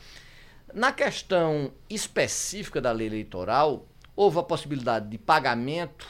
[0.73, 6.07] Na questão específica da lei eleitoral, houve a possibilidade de pagamento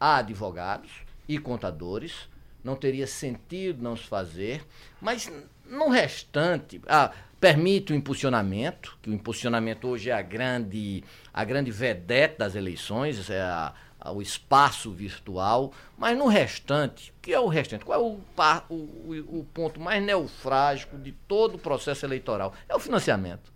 [0.00, 0.90] a advogados
[1.28, 2.28] e contadores.
[2.64, 4.66] Não teria sentido não se fazer,
[5.00, 5.30] mas
[5.64, 11.70] no restante, ah, permite o impulsionamento, que o impulsionamento hoje é a grande, a grande
[11.70, 17.46] vedete das eleições, é a, a, o espaço virtual, mas no restante, que é o
[17.46, 17.84] restante?
[17.84, 22.52] Qual é o, o, o ponto mais neufrágico de todo o processo eleitoral?
[22.68, 23.52] É o financiamento.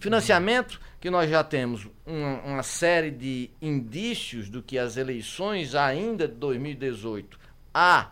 [0.00, 6.26] Financiamento que nós já temos uma, uma série de indícios do que as eleições ainda
[6.26, 7.38] de 2018
[7.72, 8.10] há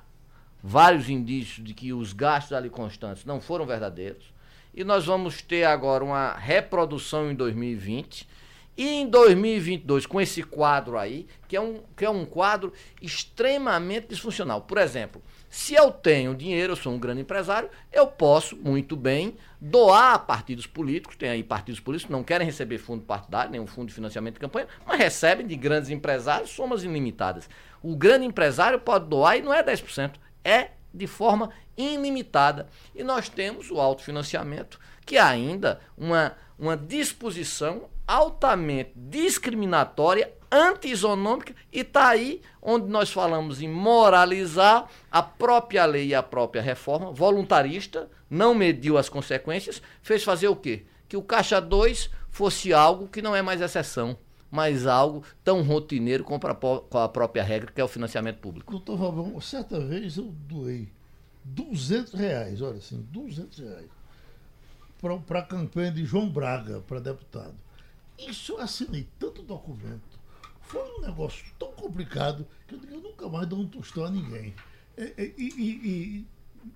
[0.62, 4.32] vários indícios de que os gastos ali constantes não foram verdadeiros
[4.74, 8.26] e nós vamos ter agora uma reprodução em 2020
[8.76, 14.08] e em 2022 com esse quadro aí, que é um, que é um quadro extremamente
[14.08, 14.62] disfuncional.
[14.62, 19.36] Por exemplo, se eu tenho dinheiro, eu sou um grande empresário, eu posso muito bem
[19.60, 23.66] doar a partidos políticos, tem aí partidos políticos que não querem receber fundo partidário, nenhum
[23.66, 27.50] fundo de financiamento de campanha, mas recebem de grandes empresários somas ilimitadas.
[27.82, 32.68] O grande empresário pode doar e não é 10%, é de forma ilimitada.
[32.94, 41.80] E nós temos o autofinanciamento, que é ainda uma, uma disposição altamente discriminatória, anti-isonômica, e
[41.80, 48.10] está aí onde nós falamos em moralizar a própria lei e a própria reforma, voluntarista,
[48.28, 50.84] não mediu as consequências, fez fazer o quê?
[51.08, 54.16] Que o Caixa 2 fosse algo que não é mais exceção
[54.52, 58.72] mas algo tão rotineiro com a, própria regra, que é o financiamento público.
[58.72, 60.90] Doutor Valvão, certa vez eu doei
[61.44, 63.86] 200 reais, olha assim, 200 reais,
[65.26, 67.54] para a campanha de João Braga, para deputado.
[68.18, 70.20] Isso eu assinei tanto documento,
[70.60, 74.10] foi um negócio tão complicado que eu, digo, eu nunca mais dou um tostão a
[74.10, 74.54] ninguém.
[74.96, 76.26] E, e- e-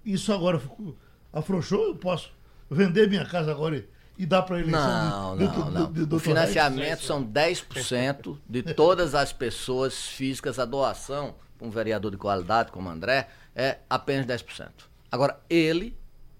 [0.04, 0.96] e isso agora ficou-
[1.32, 2.32] afrouxou, eu posso
[2.68, 5.92] vender minha casa agora e, e dar para eleição Não, de, de- não, de- não.
[5.92, 10.58] de- O doutor financiamento são 10% de todas as pessoas físicas.
[10.58, 14.68] A doação para um vereador de qualidade como André é apenas 10%.
[15.10, 15.96] Agora, ele,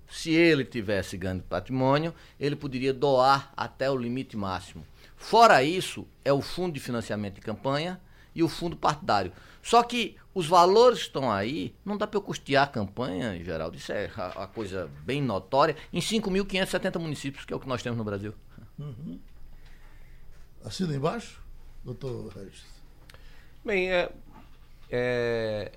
[0.09, 4.87] se ele tivesse ganho de patrimônio, ele poderia doar até o limite máximo.
[5.17, 7.99] Fora isso, é o fundo de financiamento de campanha
[8.35, 9.33] e o fundo partidário.
[9.63, 13.91] Só que os valores estão aí, não dá para eu custear a campanha, Geraldo, isso
[13.91, 17.97] é a, a coisa bem notória, em 5.570 municípios, que é o que nós temos
[17.97, 18.35] no Brasil.
[20.63, 21.41] Assina embaixo,
[21.83, 22.65] doutor Regis.
[23.65, 24.13] Bem, é,
[24.91, 25.73] é,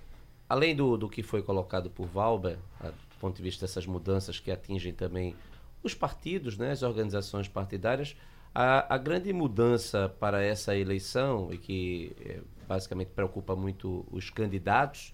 [0.49, 4.51] além do, do que foi colocado por Valber, do ponto de vista dessas mudanças que
[4.51, 5.35] atingem também
[5.83, 8.17] os partidos, né, as organizações partidárias,
[8.53, 15.13] a, a grande mudança para essa eleição, e que é, basicamente preocupa muito os candidatos,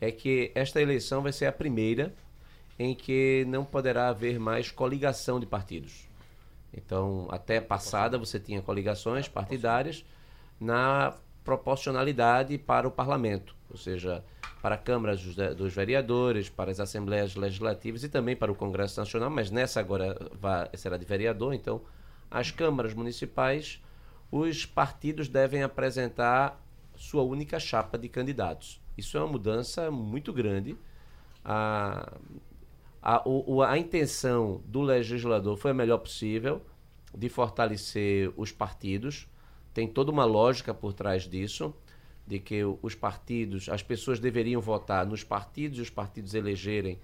[0.00, 2.14] é que esta eleição vai ser a primeira
[2.78, 6.08] em que não poderá haver mais coligação de partidos.
[6.72, 10.04] Então, até passada você tinha coligações partidárias
[10.58, 11.14] na
[11.44, 14.24] proporcionalidade para o parlamento, ou seja,
[14.62, 19.30] para câmaras dos, dos vereadores, para as assembleias legislativas e também para o Congresso Nacional,
[19.30, 21.80] mas nessa agora vai, será de vereador, então
[22.30, 23.82] as câmaras municipais,
[24.30, 26.62] os partidos devem apresentar
[26.96, 28.80] sua única chapa de candidatos.
[28.96, 30.76] Isso é uma mudança muito grande.
[31.44, 32.12] A,
[33.02, 36.60] a, o- a intenção do legislador foi a melhor possível
[37.16, 39.26] de fortalecer os partidos.
[39.72, 41.74] Tem toda uma lógica por trás disso,
[42.30, 46.96] de que os partidos, as pessoas deveriam votar nos partidos e os partidos elegerem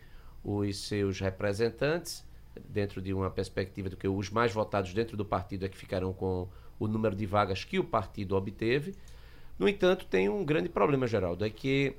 [0.45, 2.25] os seus representantes,
[2.69, 6.13] dentro de uma perspectiva de que os mais votados dentro do partido é que ficarão
[6.13, 8.95] com o número de vagas que o partido obteve.
[9.59, 11.97] No entanto, tem um grande problema, Geraldo, é que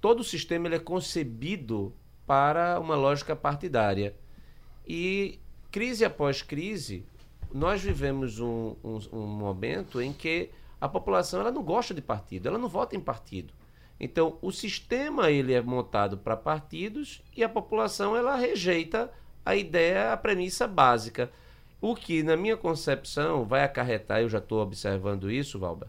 [0.00, 1.92] todo o sistema ele é concebido
[2.24, 4.14] para uma lógica partidária.
[4.86, 5.40] E
[5.72, 7.04] crise após crise,
[7.52, 10.50] nós vivemos um, um, um momento em que
[10.82, 13.54] a população ela não gosta de partido, ela não vota em partido.
[14.00, 19.08] Então, o sistema ele é montado para partidos e a população ela rejeita
[19.46, 21.30] a ideia, a premissa básica.
[21.80, 25.86] O que, na minha concepção, vai acarretar, eu já estou observando isso, Valber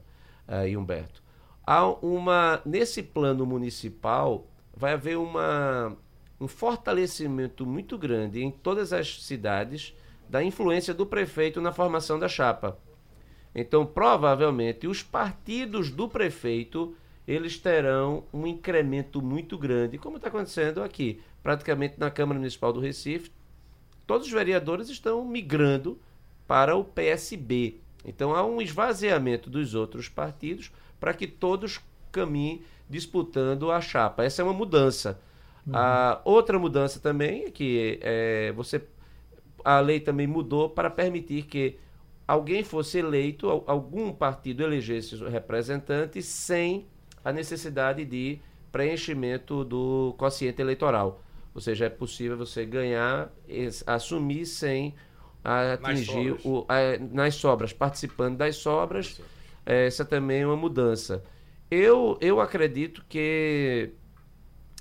[0.47, 1.23] eh, e Humberto,
[1.65, 4.45] há uma nesse plano municipal
[4.77, 5.97] vai haver uma,
[6.39, 9.95] um fortalecimento muito grande em todas as cidades
[10.29, 12.77] da influência do prefeito na formação da chapa.
[13.55, 16.95] Então, provavelmente, os partidos do prefeito
[17.27, 21.21] eles terão um incremento muito grande, como está acontecendo aqui.
[21.41, 23.31] Praticamente na Câmara Municipal do Recife,
[24.05, 25.97] todos os vereadores estão migrando
[26.47, 27.77] para o PSB.
[28.05, 31.79] Então há um esvaziamento dos outros partidos para que todos
[32.11, 34.23] caminhem disputando a chapa.
[34.23, 35.19] Essa é uma mudança.
[35.71, 38.81] A outra mudança também é que é, você
[39.63, 41.77] a lei também mudou para permitir que
[42.27, 46.85] alguém fosse eleito, al- algum partido elegesse o representante sem
[47.23, 48.39] a necessidade de
[48.71, 51.21] preenchimento do quociente eleitoral.
[51.53, 53.31] Ou seja, é possível você ganhar,
[53.85, 54.93] assumir sem
[55.43, 56.45] atingir sobras.
[56.45, 59.21] o, a- nas sobras, participando das sobras.
[59.65, 61.23] Essa também é uma mudança.
[61.69, 63.91] Eu, eu acredito que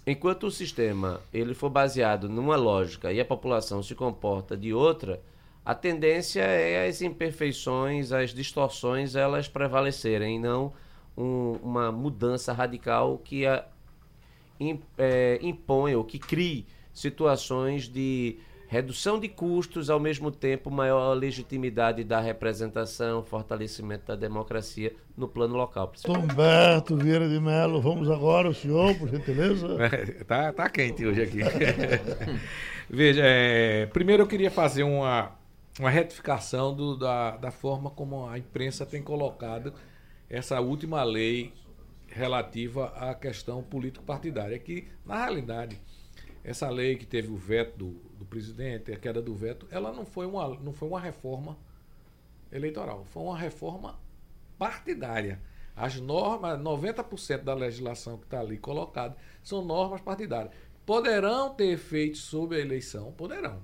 [0.06, 5.20] enquanto o sistema ele for baseado numa lógica e a população se comporta de outra,
[5.64, 10.72] a tendência é as imperfeições, as distorções, elas prevalecerem, e não
[11.16, 13.64] um- uma mudança radical que a,
[14.98, 18.36] é, impõe ou que crie situações de
[18.68, 25.54] redução de custos, ao mesmo tempo maior legitimidade da representação, fortalecimento da democracia no plano
[25.56, 25.92] local.
[26.08, 29.68] Humberto Vieira de Melo, vamos agora, o senhor, por gentileza.
[29.78, 31.40] É, tá, tá quente hoje aqui.
[32.88, 35.32] Veja, é, primeiro eu queria fazer uma,
[35.78, 39.72] uma retificação do- da, da forma como a imprensa tem colocado
[40.28, 41.52] essa última lei
[42.08, 44.58] relativa à questão político-partidária.
[44.58, 45.80] Que, na realidade,
[46.44, 50.04] essa lei que teve o veto do, do presidente, a queda do veto, ela não
[50.04, 51.56] foi uma, não foi uma reforma
[52.50, 53.98] eleitoral, foi uma reforma
[54.58, 55.40] partidária.
[55.74, 60.52] As normas, 90% da legislação que está ali colocada são normas partidárias.
[60.84, 63.12] Poderão ter efeitos sobre a eleição?
[63.12, 63.62] Poderão.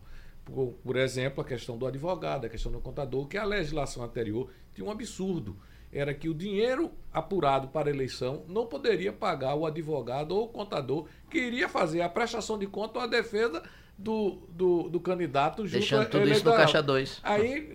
[0.52, 4.50] Por, por exemplo, a questão do advogado, a questão do contador, que a legislação anterior
[4.74, 5.56] tinha um absurdo.
[5.90, 10.48] Era que o dinheiro apurado para a eleição não poderia pagar o advogado ou o
[10.48, 13.62] contador que iria fazer a prestação de conta ou a defesa
[13.96, 16.58] do, do, do candidato junto Deixando tudo isso no eleitoral.
[16.58, 17.20] caixa 2.
[17.22, 17.74] Aí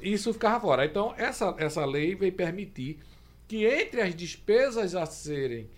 [0.00, 0.84] isso ficava fora.
[0.86, 2.98] Então, essa, essa lei veio permitir
[3.46, 5.68] que entre as despesas a serem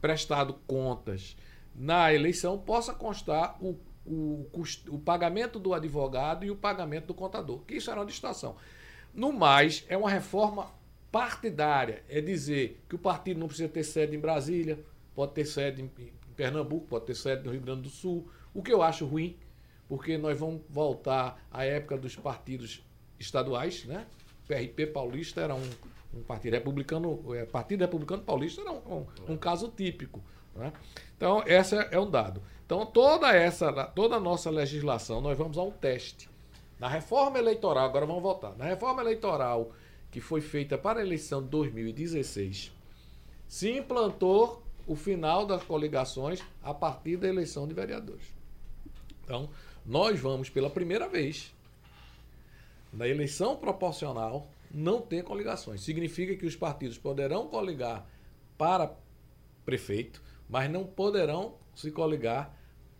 [0.00, 1.36] prestado contas
[1.74, 7.14] na eleição possa constar o, o, custo- o pagamento do advogado e o pagamento do
[7.14, 8.56] contador, que isso era uma distração.
[9.14, 10.70] No mais, é uma reforma
[11.10, 14.78] partidária, é dizer que o partido não precisa ter sede em Brasília,
[15.14, 15.90] pode ter sede em,
[16.36, 19.36] Pernambuco, pode ter sede no Rio Grande do Sul, o que eu acho ruim,
[19.88, 22.84] porque nós vamos voltar à época dos partidos
[23.18, 24.06] estaduais, né?
[24.46, 25.70] PRP Paulista era um,
[26.14, 28.76] um partido republicano, é, Partido Republicano Paulista era um,
[29.28, 30.22] um- um caso típico.
[30.54, 30.72] né?
[31.16, 32.40] Então, esse é um dado.
[32.68, 36.28] Então, toda essa, toda a nossa legislação, nós vamos a um teste.
[36.78, 38.54] Na reforma eleitoral, agora vamos voltar.
[38.58, 39.72] Na reforma eleitoral
[40.10, 42.70] que foi feita para a eleição de 2016,
[43.46, 48.34] se implantou o final das coligações a partir da eleição de vereadores.
[49.24, 49.48] Então,
[49.86, 51.54] nós vamos pela primeira vez
[52.92, 55.80] na eleição proporcional não ter coligações.
[55.80, 58.06] Significa que os partidos poderão coligar
[58.58, 58.94] para
[59.64, 62.57] prefeito, mas não poderão se coligar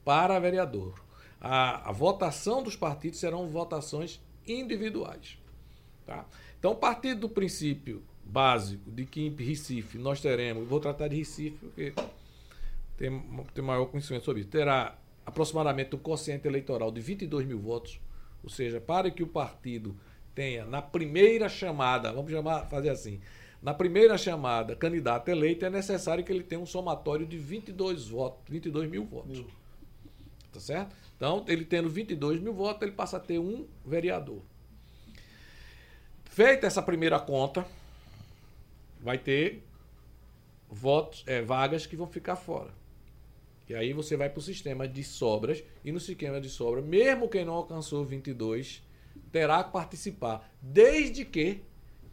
[0.08, 0.94] para vereador.
[1.38, 5.36] A, a votação dos partidos serão votações individuais.
[6.06, 6.24] Tá?
[6.58, 11.58] Então, partindo do princípio básico de que em Recife nós teremos, vou tratar de Recife
[11.58, 11.92] porque
[12.96, 18.00] tem, tem maior conhecimento sobre isso, terá aproximadamente um quociente eleitoral de 22 mil votos,
[18.42, 19.94] ou seja, para que o partido
[20.34, 23.20] tenha na primeira chamada, vamos chamar, fazer assim,
[23.62, 28.40] na primeira chamada, candidato eleito, é necessário que ele tenha um somatório de 22 votos,
[28.48, 29.44] 22 mil votos.
[30.52, 30.94] Tá certo?
[31.16, 34.40] Então, ele tendo 22 mil votos, ele passa a ter um vereador.
[36.24, 37.66] Feita essa primeira conta,
[39.00, 39.64] vai ter
[40.68, 42.70] votos, é, vagas que vão ficar fora.
[43.68, 47.28] E aí você vai para o sistema de sobras, e no sistema de sobra, mesmo
[47.28, 48.82] quem não alcançou 22,
[49.30, 51.62] terá que participar, desde que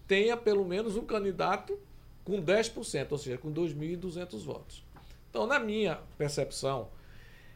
[0.07, 1.79] tenha pelo menos um candidato
[2.23, 4.83] com 10%, ou seja, com 2.200 votos.
[5.29, 6.89] Então, na minha percepção,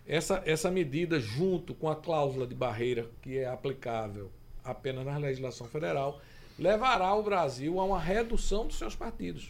[0.09, 4.31] essa, essa medida, junto com a cláusula de barreira, que é aplicável
[4.63, 6.19] apenas na legislação federal,
[6.57, 9.49] levará o Brasil a uma redução dos seus partidos.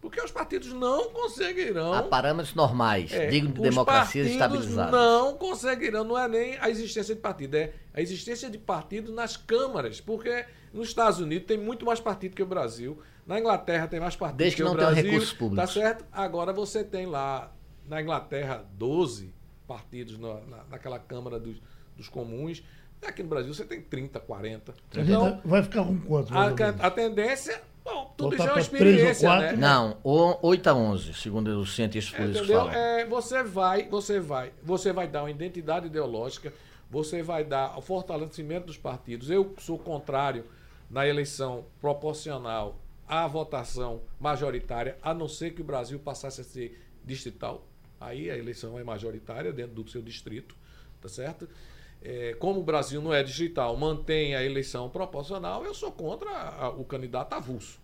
[0.00, 1.92] Porque os partidos não conseguirão.
[1.92, 4.92] A parâmetros normais, É, digno de partidos estabilizadas.
[4.92, 9.36] Não conseguirão, não é nem a existência de partido, é a existência de partido nas
[9.36, 13.98] câmaras, porque nos Estados Unidos tem muito mais partido que o Brasil, na Inglaterra tem
[13.98, 15.10] mais partido Desde que, que o não tenham Brasil.
[15.10, 15.72] recursos Tá públicos.
[15.72, 16.04] certo?
[16.12, 17.50] Agora você tem lá
[17.88, 19.32] na Inglaterra 12
[19.66, 21.56] partidos na, na- naquela Câmara dos,
[21.96, 22.62] dos Comuns.
[23.06, 24.72] Aqui no Brasil você tem 30, 40.
[24.72, 26.32] A gente Então, vai ficar com quanto?
[26.36, 26.46] a,
[26.86, 29.46] a tendência, bom, tudo já é uma experiência, quatro?
[29.48, 29.56] né?
[29.56, 32.64] Não, o- 8 a 11, segundo os cientistas políticos Entendeu?
[32.64, 32.74] falam.
[32.74, 36.50] É, você vai, você vai, você vai dar uma identidade ideológica,
[36.90, 39.28] você vai dar o fortalecimento dos partidos.
[39.28, 40.46] Eu sou contrário
[40.88, 46.80] na eleição proporcional à votação majoritária, a não ser que o Brasil passasse a ser
[47.04, 47.66] distrital.
[48.04, 50.54] Aí a eleição é majoritária dentro do seu distrito,
[51.00, 51.48] tá certo?
[52.02, 56.68] É, como o Brasil não é distrital, mantém a eleição proporcional, eu sou contra a-
[56.70, 57.78] o candidato avulso.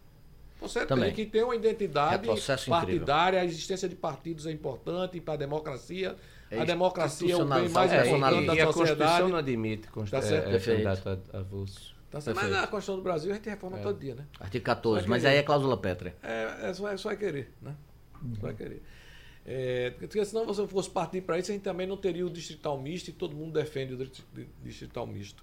[0.61, 1.06] Você Também.
[1.06, 2.44] tem que ter uma identidade incrível.
[2.68, 6.14] partidária, a existência de partidos é importante para a democracia.
[6.50, 9.30] É a democracia é o bem mais É, importante e, da e a Constituição sociedade.
[9.30, 10.11] não admite const...
[10.11, 10.44] Tá certo.
[10.44, 10.85] é, é, Perfeito.
[10.85, 11.94] candidato avulso.
[12.11, 12.37] Tá certo?
[12.37, 14.26] Mas na Constituição do Brasil a gente reforma todo dia, né?
[14.38, 16.14] Artigo 14, Vai mas aí é cláusula pétrea.
[16.22, 17.74] É, é só, é só querer, né?
[18.38, 18.83] Só é querer.
[19.46, 22.81] É, porque senão você fosse partir para isso, a gente também não teria o distrital
[22.81, 25.42] misto e todo mundo defende o distri- distrital misto.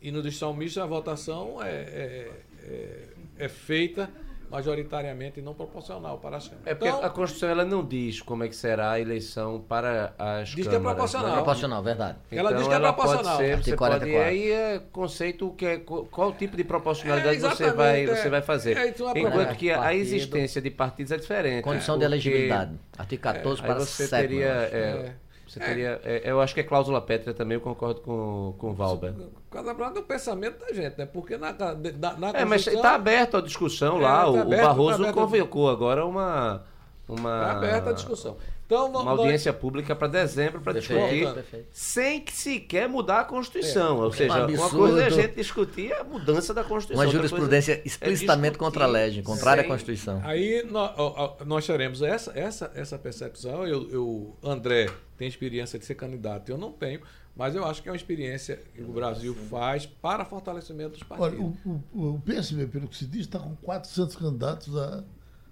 [0.00, 4.10] E no distrital misto a votação é, é, é, é feita
[4.54, 6.66] majoritariamente e não proporcional para as câmaras.
[6.66, 10.14] É porque Então, a Constituição ela não diz como é que será a eleição para
[10.18, 11.28] as Diz que é câmaras, proporcional.
[11.28, 11.34] né?
[11.36, 12.18] Proporcional, verdade.
[12.30, 13.24] Ela diz Então, que é proporcional.
[13.24, 14.28] Pode ser, você Artigo pode, 44.
[14.30, 18.06] aí é conceito que é, qual tipo de proporcionalidade É, você vai, é.
[18.16, 18.76] você vai fazer.
[18.76, 20.00] É, é Enquanto que a Partido.
[20.00, 21.64] existência de partidos é diferente.
[21.64, 22.00] Condição né?
[22.00, 22.72] de elegibilidade.
[22.96, 24.74] Artigo 14 Aí para você sétimo, teria, eu acho.
[24.74, 25.23] é, É.
[25.54, 28.74] você teria, é, eu acho que é cláusula pétrea também, eu concordo com, com o
[28.74, 29.14] Valber.
[29.50, 31.06] Cada é o pensamento da gente, né?
[31.06, 34.22] Porque na, na, na É, mas está aberto a discussão É, lá.
[34.22, 35.14] tá o, o aberto, tá Barroso aberto.
[35.14, 36.62] convocou agora uma
[37.06, 38.36] uma Tá aberta a discussão.
[38.66, 41.66] Então, uma nós- audiência pública para dezembro para discutir perfeito.
[41.70, 43.98] sem que sequer mudar a Constituição.
[44.00, 47.02] Ou seja, Um uma coisa é a gente discutir a mudança da Constituição.
[47.04, 50.20] Uma outra jurisprudência é explicitamente contra a lei, contrária à sem- Constituição.
[50.24, 53.66] Aí nó- ó, ó, nós teremos essa, essa, essa percepção.
[53.66, 54.88] Eu, eu, André
[55.18, 57.00] tem experiência de ser candidato, eu não tenho,
[57.36, 61.34] mas eu acho que é uma experiência que o Brasil faz para fortalecimento dos partidos.
[61.38, 65.04] Olha, o, o, o PSB, pelo que se diz, está com 400 candidatos a,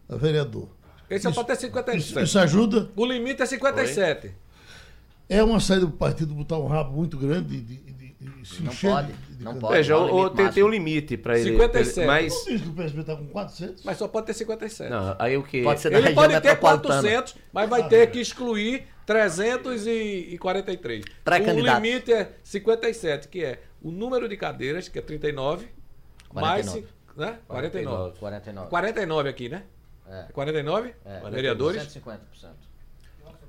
[0.08, 0.68] a vereador.
[1.10, 2.24] Esse é isso- para ter Isso, 57.
[2.24, 2.90] isso ajuda?
[2.96, 4.34] O limite é 57.
[5.28, 8.74] É uma saída do partido botar um rabo muito grande de, de- de- se Não
[8.74, 9.74] pode, de não pode.
[9.74, 11.50] Veja, Qual o, tem, tem um limite para ele.
[11.50, 11.98] 57.
[12.00, 12.32] ele- Mas.
[12.34, 13.84] Não diz que o PSB está com 400?
[13.84, 14.90] Mas só pode ter 57.
[14.90, 15.62] Não, aí o que.
[15.62, 17.02] Pode ser Ele pode ter metropolitana.
[17.02, 21.04] 400, mas vai ter que excluir 343.
[21.24, 21.80] Pré-candidatos.
[21.80, 25.66] O limite é 57, que é o número de cadeiras, que é 39,
[26.32, 26.80] mais 49.
[26.80, 26.86] ci-
[27.16, 27.38] né?
[27.48, 28.18] 49.
[28.18, 28.68] 49.
[28.70, 29.62] 49 aqui, né?
[30.08, 30.24] É.
[30.32, 31.30] 49 É.
[31.30, 31.82] vereadores.
[31.82, 32.18] 150%.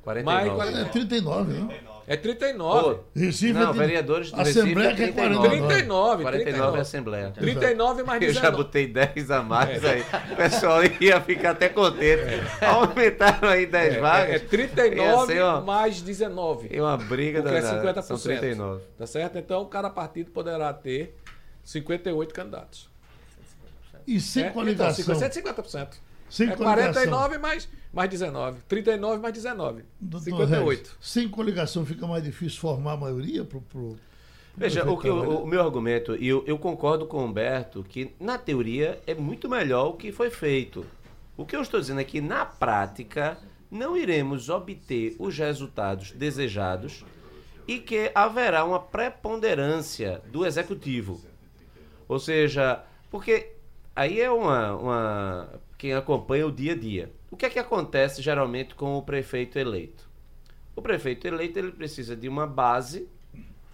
[0.03, 0.49] 49.
[0.57, 1.79] Mais É 39, né?
[2.05, 2.99] É 39.
[3.15, 5.49] Recife Não, é vereadores do Assembleia Recife que é é 49.
[5.67, 6.79] 39, 49 é 39.
[6.81, 7.31] Assembleia.
[7.31, 8.45] 39 mais Eu 19.
[8.45, 10.03] já botei 10 a mais aí.
[10.31, 12.21] O pessoal ia ficar até contente.
[12.61, 14.29] Aumentaram aí 10 É, vagas.
[14.29, 16.67] é Ia 39 ser uma, mais 19.
[16.69, 18.01] ia uma briga Porque é danada.
[18.01, 18.03] 50%.
[18.03, 18.83] São 39.
[18.97, 19.37] Tá certo?
[19.37, 21.15] Então, cada partido poderá ter
[21.63, 22.89] 58 candidatos.
[24.05, 25.15] E sem É, coligação.
[25.15, 25.87] Então, 50%.
[26.33, 26.93] Sem é coligação.
[26.93, 28.61] 49 mais, mais 19.
[28.67, 29.83] 39 mais 19.
[30.01, 30.79] Doutor 58.
[30.79, 33.95] Regis, sem coligação fica mais difícil formar a maioria pro, pro
[34.57, 35.39] Veja, o, que, eu- trabalhar?
[35.41, 39.47] o meu argumento, e eu, eu concordo com o Humberto, que na teoria é muito
[39.47, 40.83] melhor o que foi feito.
[41.37, 43.37] O que eu estou dizendo é que na prática
[43.69, 47.05] não iremos obter os resultados desejados
[47.67, 51.21] e que haverá uma preponderância do executivo.
[52.07, 53.51] Ou seja, porque
[53.95, 55.49] aí é uma, uma.
[55.83, 57.11] Quem acompanha o dia a dia.
[57.29, 60.09] O que é que acontece geralmente com o prefeito eleito?
[60.73, 63.05] O prefeito eleito ele precisa de uma base,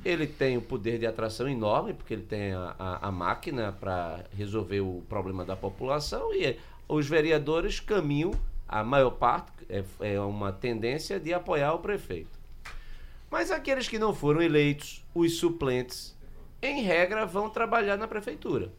[0.04, 4.26] ele tem o poder de atração enorme, porque ele tem a, a, a máquina para
[4.36, 6.58] resolver o problema da população, e
[6.88, 8.32] os vereadores caminham,
[8.68, 12.40] a maior parte, é, é uma tendência de apoiar o prefeito.
[13.30, 16.18] Mas aqueles que não foram eleitos, os suplentes,
[16.60, 18.74] em regra, vão trabalhar na prefeitura.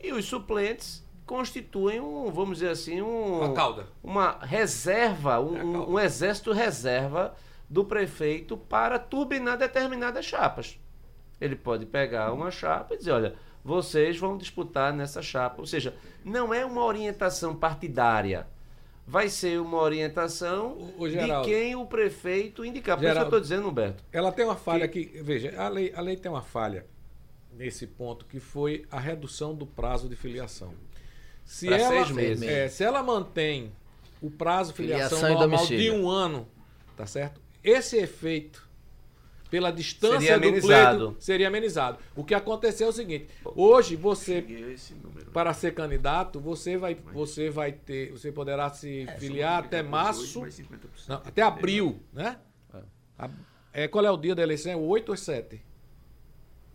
[0.00, 3.86] E os suplentes constituem um, vamos dizer assim, um, Uma cauda.
[4.02, 7.34] uma reserva, um, É um- um exército reserva
[7.68, 10.80] do prefeito para turbinar determinadas chapas.
[11.40, 15.60] Ele pode pegar uma chapa e dizer, olha, vocês vão disputar nessa chapa.
[15.60, 18.46] Ou seja, não é uma orientação partidária.
[19.06, 21.46] Vai ser uma orientação O- o de Geraldo.
[21.48, 22.96] quem o prefeito indicar.
[22.96, 23.28] Por isso que eu Geraldo.
[23.36, 24.02] estou dizendo, Humberto.
[24.12, 25.04] Ela tem uma falha aqui.
[25.22, 26.86] Veja, a lei, a lei tem uma falha
[27.52, 30.72] nesse ponto, que foi a redução do prazo de filiação.
[31.48, 32.42] Se Pra ela, seis meses.
[32.46, 33.72] é, se ela mantém
[34.20, 36.46] o prazo de filiação Filiação normal de um ano,
[36.94, 37.40] tá certo?
[37.64, 38.68] Esse efeito,
[39.50, 41.98] pela distância Seria do pleito, seria amenizado.
[42.14, 44.44] O que aconteceu é o seguinte: hoje você,
[45.32, 50.42] para ser candidato, você vai, você vai ter, você poderá se filiar até março,
[51.08, 52.36] não, até abril, né?
[53.18, 53.30] A-
[53.72, 54.72] É, qual é o dia da eleição?
[54.72, 55.62] É o 8 ou 7?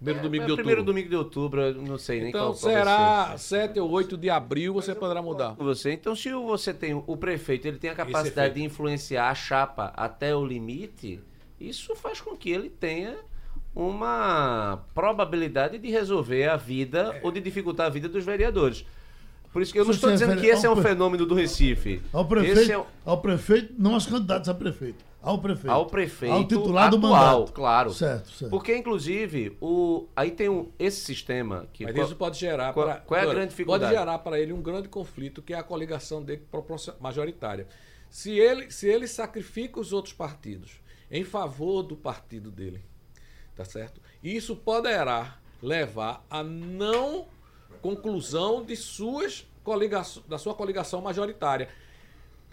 [0.03, 0.93] Primeiro domingo É de o primeiro outubro.
[0.93, 4.17] domingo de outubro, eu não sei nem Então qual, qual vai será 7 ou 8
[4.17, 5.53] de abril, você poderá mudar.
[5.53, 9.93] Você, então, se você tem o prefeito, ele tem a capacidade de influenciar a chapa
[9.95, 11.21] até o limite,
[11.59, 13.15] isso faz com que ele tenha
[13.73, 18.85] uma probabilidade de resolver a vida ou de dificultar a vida dos vereadores.
[19.51, 22.01] Por isso que eu não estou é dizendo que esse é um fenômeno do Recife.
[22.11, 25.05] Ao prefeito, Esse é ao prefeito, não aos candidatos a prefeito.
[25.23, 25.71] Ao prefeito.
[25.71, 27.53] ao prefeito Ao titular do atual, mandato.
[27.53, 27.93] claro.
[27.93, 28.49] Certo, certo.
[28.51, 31.85] Porque, inclusive, o, aí tem um, esse sistema que...
[31.85, 33.85] Mas qual- isso pode gerar qual- para qual é a grande dificuldade?
[33.85, 36.43] Pode gerar para ele um grande conflito, que é a coligação dele
[36.99, 37.67] majoritária.
[38.09, 42.83] Se ele, se ele sacrifica os outros partidos em favor do partido dele,
[43.55, 44.01] tá certo?
[44.21, 47.27] Isso poderá levar a não
[47.81, 51.69] conclusão de suas coligações, da sua coligação majoritária.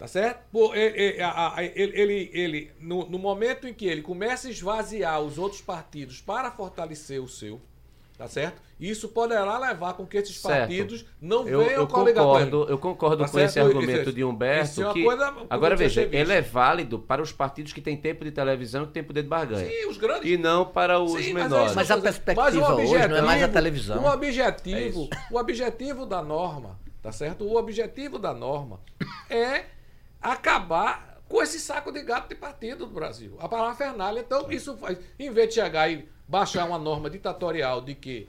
[0.01, 0.39] Tá certo?
[0.51, 1.15] Pô, Ele,
[1.63, 6.49] ele, ele- no, no momento em que ele começa a esvaziar os outros partidos para
[6.49, 7.61] fortalecer o seu,
[8.17, 8.59] tá certo?
[8.79, 10.57] Isso poderá levar com que esses Certo.
[10.61, 13.67] partidos não Eu, venham eu coligar concordo, eu concordo Tá com esse certo?
[13.67, 14.71] argumento Isso- de Humberto.
[14.71, 18.23] isso é que, coisa agora veja, ele é válido para os partidos que têm tempo
[18.23, 19.69] de televisão e que têm poder de barganha.
[19.69, 21.65] Sim, os grandes E não para os Sim, mas é menores.
[21.67, 24.03] isso Mas que eu a perspectiva Mas o hoje não é mais a televisão.
[24.03, 27.45] O objetivo, É o objetivo da norma, tá certo?
[27.45, 28.79] O objetivo da norma
[29.29, 29.65] é
[30.21, 33.37] acabar com esse saco de gato de partido do Brasil.
[33.39, 37.95] A parafernália, então isso faz, em vez de chegar e baixar uma norma ditatorial de
[37.95, 38.27] que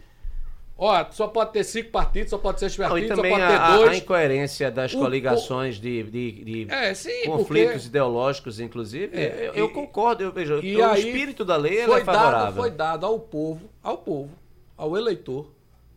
[0.79, 3.43] ó, só pode ter cinco partidos, só pode ser seis Não, partidos, e só pode
[3.43, 3.99] a, ter a- a dois.
[3.99, 6.33] incoerência das O- coligações de, de,
[6.67, 9.17] de É, sim, conflitos porque- ideológicos, inclusive.
[9.17, 10.61] É, eu, eu e- concordo, eu vejo.
[10.63, 12.39] E o aí espírito da lei ele foi é favorável.
[12.47, 14.31] Dado, foi dado ao povo, ao povo,
[14.77, 15.52] ao eleitor,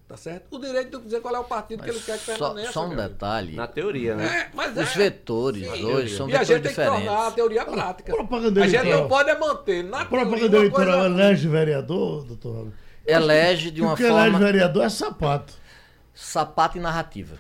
[0.08, 0.56] tá certo?
[0.56, 2.72] O direito de dizer qual é o partido que ele quer que Só, permaneça.
[2.74, 3.56] só um detalhe.
[3.56, 4.26] Na teoria, né?
[4.26, 4.98] É, mas Os é.
[4.98, 5.86] vetores Sim.
[5.86, 7.06] hoje são E a vetores gente tem que diferentes.
[7.06, 8.14] tornar a teoria prática.
[8.16, 11.06] propaganda a gente não pode é manter na Propaganda eleitoral coisa...
[11.24, 12.68] elege vereador, doutor?
[13.06, 15.54] Elege de uma o que elege forma vereador é sapato.
[16.14, 17.38] sapato e narrativa.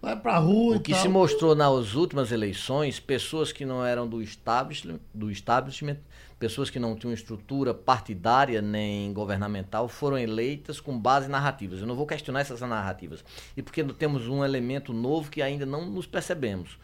[0.00, 1.00] Vai pra rua O e que tal.
[1.00, 5.96] se mostrou nas últimas eleições, pessoas que não eram do establishment, do establishment
[6.38, 11.80] pessoas que não tinham estrutura partidária nem governamental foram eleitas com base em narrativas.
[11.80, 13.24] Eu não vou questionar essas narrativas.
[13.56, 16.78] E porque temos um elemento novo que ainda não nos percebemos.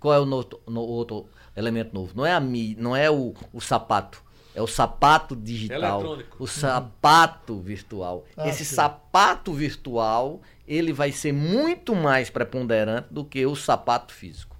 [0.00, 1.26] Qual é o no, no, outro
[1.56, 2.12] elemento novo?
[2.14, 4.24] Não é a mi, não é o, o sapato.
[4.54, 6.42] É o sapato digital, Eletrônico.
[6.42, 8.24] o sapato virtual.
[8.36, 8.74] Ah, Esse sim.
[8.74, 14.56] sapato virtual, ele vai ser muito mais preponderante do que o sapato físico.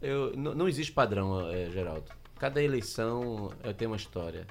[0.00, 2.17] Eu, não, não existe padrão, eh, Geraldo.
[2.38, 4.46] Cada eleição tem uma história.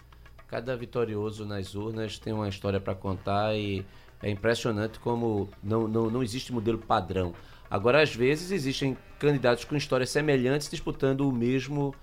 [0.48, 3.86] Cada vitorioso nas urnas tem uma história para contar e
[4.22, 7.34] é impressionante como não, não, não existe modelo padrão.
[7.70, 11.94] Agora, às vezes, existem candidatos com histórias semelhantes disputando o mesmo,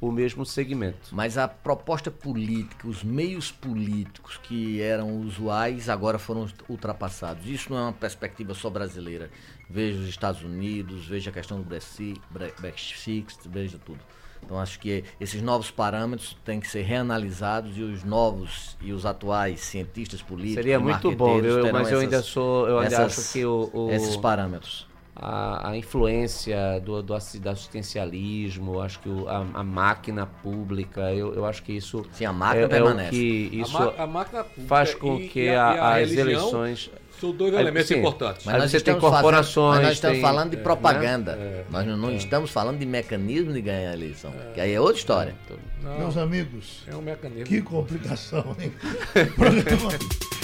[0.00, 1.08] o mesmo segmento.
[1.12, 7.46] Mas a proposta política, os meios políticos que eram usuais agora foram ultrapassados.
[7.46, 9.30] Isso não é uma perspectiva só brasileira.
[9.68, 14.00] Veja os Estados Unidos, veja a questão do Brexit, Bre- Brexit, veja tudo.
[14.44, 19.06] Então acho que esses novos parâmetros têm que ser reanalisados e os novos e os
[19.06, 21.72] atuais cientistas políticos Seria muito bom, viu?
[21.72, 24.86] mas eu ainda essas- sou, eu ainda essas- acho que o, o- esses parâmetros.
[25.16, 31.12] A, a influência do, do, assi- do assistencialismo, acho que o- a, a máquina pública,
[31.12, 33.10] eu, eu acho que isso Sim, a máquina é, é o permanece.
[33.10, 35.96] que A isso ma- a máquina pública faz com e- que e a- a- a
[36.00, 36.90] as eleições
[37.20, 37.98] São dois elementos sim.
[38.00, 38.46] importantes.
[38.48, 41.36] Aí você tem fazendo- corporações, mas nós estamos tem- falando de é, propaganda.
[41.36, 41.64] né?
[41.70, 44.32] Nós não, não estamos falando de mecanismo de ganhar a eleição.
[44.52, 45.34] Que aí é outra história.
[45.80, 47.44] Não, Meus amigos, é um mecanismo.
[47.46, 48.72] que complicação, hein?